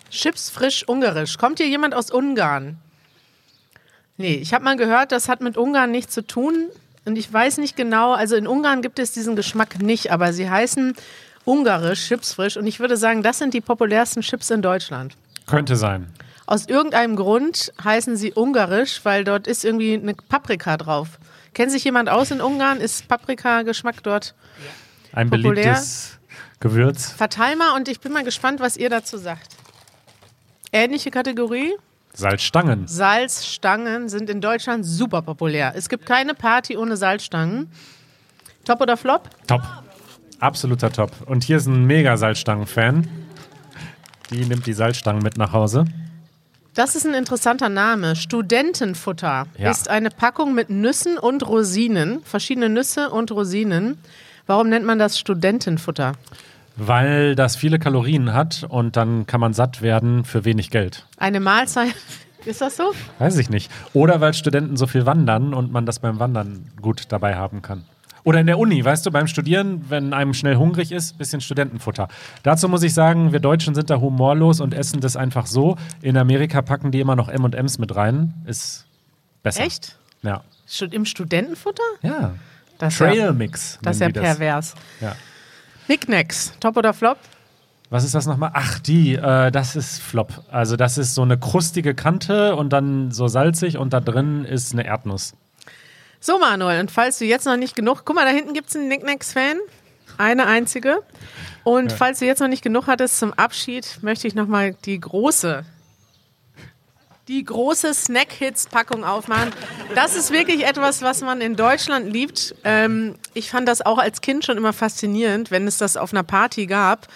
[0.09, 1.38] Chips frisch ungarisch.
[1.38, 2.78] Kommt hier jemand aus Ungarn?
[4.17, 6.69] Nee, ich habe mal gehört, das hat mit Ungarn nichts zu tun.
[7.07, 10.49] Und ich weiß nicht genau, also in Ungarn gibt es diesen Geschmack nicht, aber sie
[10.49, 10.93] heißen
[11.45, 12.57] ungarisch, Chips frisch.
[12.57, 15.15] Und ich würde sagen, das sind die populärsten Chips in Deutschland.
[15.45, 16.07] Könnte sein.
[16.45, 21.19] Aus irgendeinem Grund heißen sie ungarisch, weil dort ist irgendwie eine Paprika drauf.
[21.53, 22.81] Kennt sich jemand aus in Ungarn?
[22.81, 24.35] Ist Paprika-Geschmack dort?
[25.13, 25.53] Ein Populär.
[25.53, 26.19] beliebtes
[26.59, 27.11] Gewürz.
[27.11, 29.55] Verteil mal und ich bin mal gespannt, was ihr dazu sagt.
[30.73, 31.73] Ähnliche Kategorie?
[32.18, 32.88] Salzstangen.
[32.88, 35.74] Salzstangen sind in Deutschland super populär.
[35.76, 37.70] Es gibt keine Party ohne Salzstangen.
[38.65, 39.30] Top oder Flop?
[39.45, 39.61] Top.
[40.39, 41.11] Absoluter Top.
[41.28, 43.07] Und hier ist ein mega Salzstangen-Fan.
[44.32, 45.86] Die nimmt die Salzstangen mit nach Hause.
[46.74, 48.15] Das ist ein interessanter Name.
[48.15, 49.72] Studentenfutter Ja.
[49.72, 53.97] ist eine Packung mit Nüssen und Rosinen, verschiedene Nüsse und Rosinen.
[54.47, 56.13] Warum nennt man das Studentenfutter?
[56.78, 61.05] Weil das viele Kalorien hat und dann kann man satt werden für wenig Geld.
[61.17, 61.95] Eine Mahlzeit.
[62.45, 62.93] Ist das so?
[63.19, 63.69] Weiß ich nicht.
[63.93, 67.84] Oder weil Studenten so viel wandern und man das beim Wandern gut dabei haben kann.
[68.23, 72.09] Oder in der Uni, weißt du, beim Studieren, wenn einem schnell hungrig ist, bisschen Studentenfutter.
[72.43, 75.78] Dazu muss ich sagen, wir Deutschen sind da humorlos und essen das einfach so.
[76.01, 78.34] In Amerika packen die immer noch M&M's mit rein.
[78.45, 78.86] Ist
[79.43, 79.63] besser.
[79.63, 79.97] Echt?
[80.23, 80.41] Ja.
[80.91, 81.84] Im Studentenfutter?
[82.01, 82.34] Ja.
[82.78, 83.80] Das Trail Mix.
[83.82, 84.75] das ist ja pervers.
[85.01, 85.15] Ja.
[85.88, 86.53] Knickknacks.
[86.59, 87.17] Top oder Flop?
[87.89, 88.51] Was ist das nochmal?
[88.53, 90.43] Ach, die, äh, das ist Flop.
[90.51, 94.73] Also das ist so eine krustige Kante und dann so salzig und da drin ist
[94.73, 95.33] eine Erdnuss.
[96.19, 98.75] So, Manuel, und falls du jetzt noch nicht genug, guck mal, da hinten gibt es
[98.75, 99.57] einen Knickknacks-Fan,
[100.17, 101.03] eine einzige.
[101.63, 105.63] Und falls du jetzt noch nicht genug hattest zum Abschied, möchte ich nochmal die große,
[107.28, 109.51] die große Snack-Hits-Packung aufmachen.
[109.95, 112.55] Das ist wirklich etwas, was man in Deutschland liebt.
[112.63, 116.23] Ähm, ich fand das auch als Kind schon immer faszinierend, wenn es das auf einer
[116.23, 117.07] Party gab.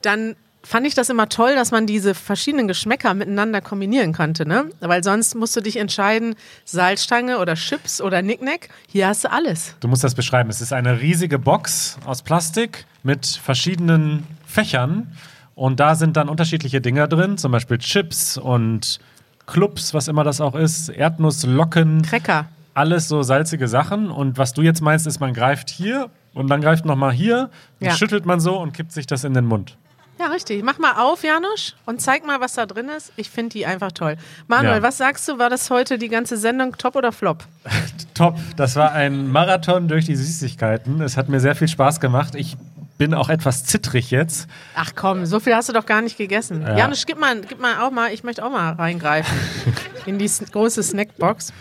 [0.00, 4.70] Dann fand ich das immer toll, dass man diese verschiedenen Geschmäcker miteinander kombinieren konnte, ne?
[4.80, 8.68] Weil sonst musst du dich entscheiden, Salzstange oder Chips oder Nicknack.
[8.88, 9.74] Hier hast du alles.
[9.80, 10.50] Du musst das beschreiben.
[10.50, 15.14] Es ist eine riesige Box aus Plastik mit verschiedenen Fächern
[15.54, 19.00] und da sind dann unterschiedliche Dinger drin, zum Beispiel Chips und
[19.48, 22.46] Clubs, was immer das auch ist, Erdnusslocken, Cracker.
[22.74, 24.10] alles so salzige Sachen.
[24.10, 27.88] Und was du jetzt meinst, ist, man greift hier und dann greift nochmal hier, dann
[27.90, 27.96] Ja.
[27.96, 29.76] schüttelt man so und kippt sich das in den Mund.
[30.20, 30.64] Ja, richtig.
[30.64, 33.12] Mach mal auf, Janusz, und zeig mal, was da drin ist.
[33.16, 34.16] Ich finde die einfach toll.
[34.48, 34.82] Manuel, Ja.
[34.82, 35.38] was sagst du?
[35.38, 37.44] War das heute die ganze Sendung top oder flop?
[38.14, 41.00] Top, das war ein Marathon durch die Süßigkeiten.
[41.02, 42.34] Es hat mir sehr viel Spaß gemacht.
[42.34, 42.56] Ich
[42.98, 44.48] bin auch etwas zittrig jetzt.
[44.74, 46.62] Ach komm, so viel hast du doch gar nicht gegessen.
[46.62, 46.76] Ja.
[46.76, 49.38] Janusz, gib mal, gib mal auch mal, ich möchte auch mal reingreifen
[50.06, 51.52] in die große Snackbox.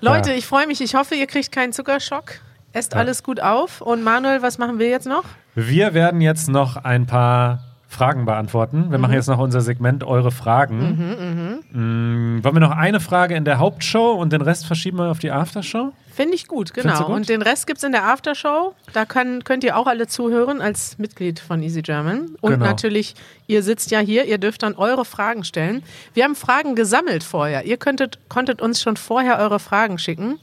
[0.00, 0.36] Leute, Ja.
[0.36, 0.80] ich freue mich.
[0.80, 2.34] Ich hoffe, ihr kriegt keinen Zuckerschock.
[2.72, 3.80] Esst alles gut auf.
[3.80, 5.24] Und Manuel, was machen wir jetzt noch?
[5.54, 8.86] Wir werden jetzt noch ein paar Fragen beantworten.
[8.90, 9.02] Wir Mhm.
[9.02, 11.60] machen jetzt noch unser Segment Eure Fragen.
[11.72, 15.18] Mm, wollen wir noch eine Frage in der Hauptshow und den Rest verschieben wir auf
[15.18, 15.92] die Aftershow?
[16.12, 17.04] Finde ich gut, genau.
[17.04, 17.14] gut?
[17.16, 18.74] Und den Rest gibt es in der Aftershow.
[18.92, 22.36] Da kann, könnt ihr auch alle zuhören als Mitglied von Easy German.
[22.40, 22.64] Und Genau.
[22.66, 23.14] natürlich,
[23.46, 25.82] ihr sitzt ja hier, ihr dürft dann eure Fragen stellen.
[26.14, 27.64] Wir haben Fragen gesammelt vorher.
[27.64, 30.38] Ihr könntet, konntet uns schon vorher eure Fragen schicken.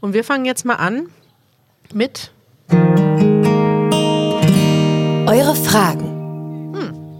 [0.00, 1.06] Und wir fangen jetzt mal an
[1.94, 2.30] mit
[5.26, 6.13] Eure Fragen.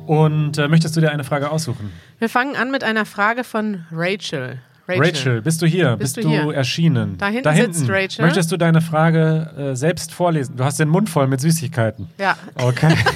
[0.07, 1.91] Und äh, möchtest du dir eine Frage aussuchen?
[2.19, 4.59] Wir fangen an mit einer Frage von Rachel.
[4.87, 5.97] Rachel, bist du hier?
[5.97, 6.55] Bist Bist, du hier?
[6.55, 7.17] erschienen?
[7.17, 8.25] Da hinten sitzt Rachel.
[8.25, 10.57] Möchtest du deine Frage äh, selbst vorlesen?
[10.57, 12.09] Du hast den Mund voll mit Süßigkeiten.
[12.19, 12.95] Ja, Okay.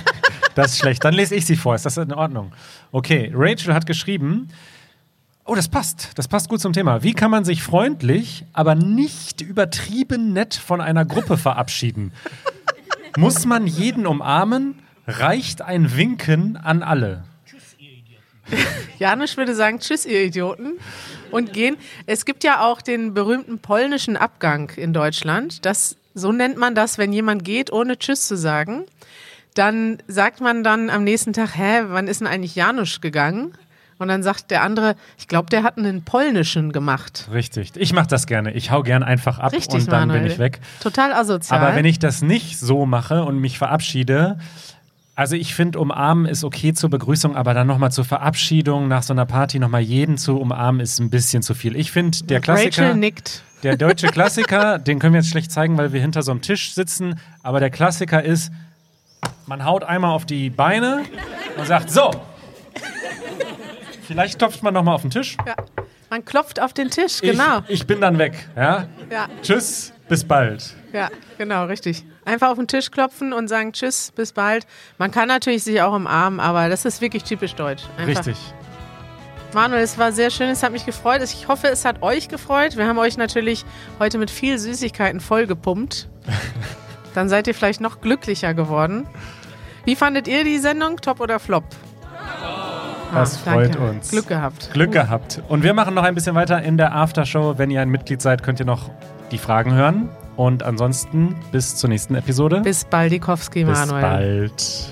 [0.55, 1.05] Das ist schlecht.
[1.05, 1.76] Dann lese ich sie vor.
[1.76, 2.51] Ist das in Ordnung?
[2.91, 3.30] Okay.
[3.32, 4.49] Rachel hat geschrieben.
[5.45, 6.11] Oh, das passt.
[6.16, 7.05] Das passt gut zum Thema.
[7.05, 12.12] Wie kann man sich freundlich, aber nicht übertrieben nett von einer Gruppe verabschieden?
[13.16, 14.80] Muss man jeden umarmen?
[15.09, 17.24] Reicht ein Winken an alle?
[18.98, 20.74] Janusz würde sagen, tschüss, ihr Idioten.
[21.30, 21.76] Und gehen.
[22.06, 25.64] Es gibt ja auch den berühmten polnischen Abgang in Deutschland.
[25.64, 28.84] Das, so nennt man das, wenn jemand geht, ohne Tschüss zu sagen.
[29.54, 33.52] Dann sagt man dann am nächsten Tag, hä, wann ist denn eigentlich Janusz gegangen?
[33.98, 37.28] Und dann sagt der andere, ich glaube, der hat einen polnischen gemacht.
[37.32, 37.72] Richtig.
[37.76, 38.52] Ich mache das gerne.
[38.52, 40.22] Ich hau gern einfach ab Richtig, und dann Manuel.
[40.22, 40.61] bin ich weg.
[40.80, 41.61] Total asozial.
[41.61, 44.38] Aber wenn ich das nicht so mache und mich verabschiede,
[45.18, 49.12] also ich finde, umarmen ist okay zur Begrüßung, aber dann nochmal zur Verabschiedung nach so
[49.12, 51.74] einer Party nochmal jeden zu umarmen, ist ein bisschen zu viel.
[51.74, 53.42] Ich finde, der Klassiker, Rachel nickt.
[53.64, 56.72] der deutsche Klassiker, den können wir jetzt schlecht zeigen, weil wir hinter so einem Tisch
[56.72, 58.52] sitzen, aber der Klassiker ist,
[59.46, 61.02] man haut einmal auf die Beine
[61.56, 62.12] und sagt, so.
[64.06, 65.36] Vielleicht klopft man nochmal auf den Tisch.
[65.44, 65.56] Ja.
[66.10, 67.58] Man klopft auf den Tisch, genau.
[67.66, 68.48] Ich, ich bin dann weg.
[68.54, 68.86] Ja?
[69.10, 70.74] Ja, Tschüss, bis bald.
[70.92, 72.04] ja, genau, richtig.
[72.24, 74.66] Einfach auf den Tisch klopfen und sagen Tschüss, bis bald.
[74.98, 77.82] Man kann natürlich sich auch umarmen, aber das ist wirklich typisch deutsch.
[77.96, 78.09] Einfach.
[78.26, 78.36] Richtig.
[79.54, 81.22] Manuel, es war sehr schön, es hat mich gefreut.
[81.22, 82.76] Ich hoffe, es hat euch gefreut.
[82.76, 83.64] Wir haben euch natürlich
[83.98, 86.09] heute mit viel Süßigkeiten vollgepumpt.
[87.14, 89.06] Dann seid ihr vielleicht noch glücklicher geworden.
[89.86, 90.98] Wie fandet ihr die Sendung?
[91.00, 91.64] Top oder Flop?
[93.14, 93.88] Das Ah, freut danke.
[93.90, 94.11] uns.
[94.11, 94.70] Glück gehabt.
[94.74, 95.40] Glück gehabt.
[95.48, 97.54] Und wir machen noch ein bisschen weiter in der Aftershow.
[97.56, 98.90] Wenn ihr ein Mitglied seid, könnt ihr noch
[99.31, 100.09] die Fragen hören.
[100.37, 102.61] Und ansonsten bis zur nächsten Episode.
[102.61, 104.03] Bis baldikowski, Bis Manuel.
[104.03, 104.89] bald.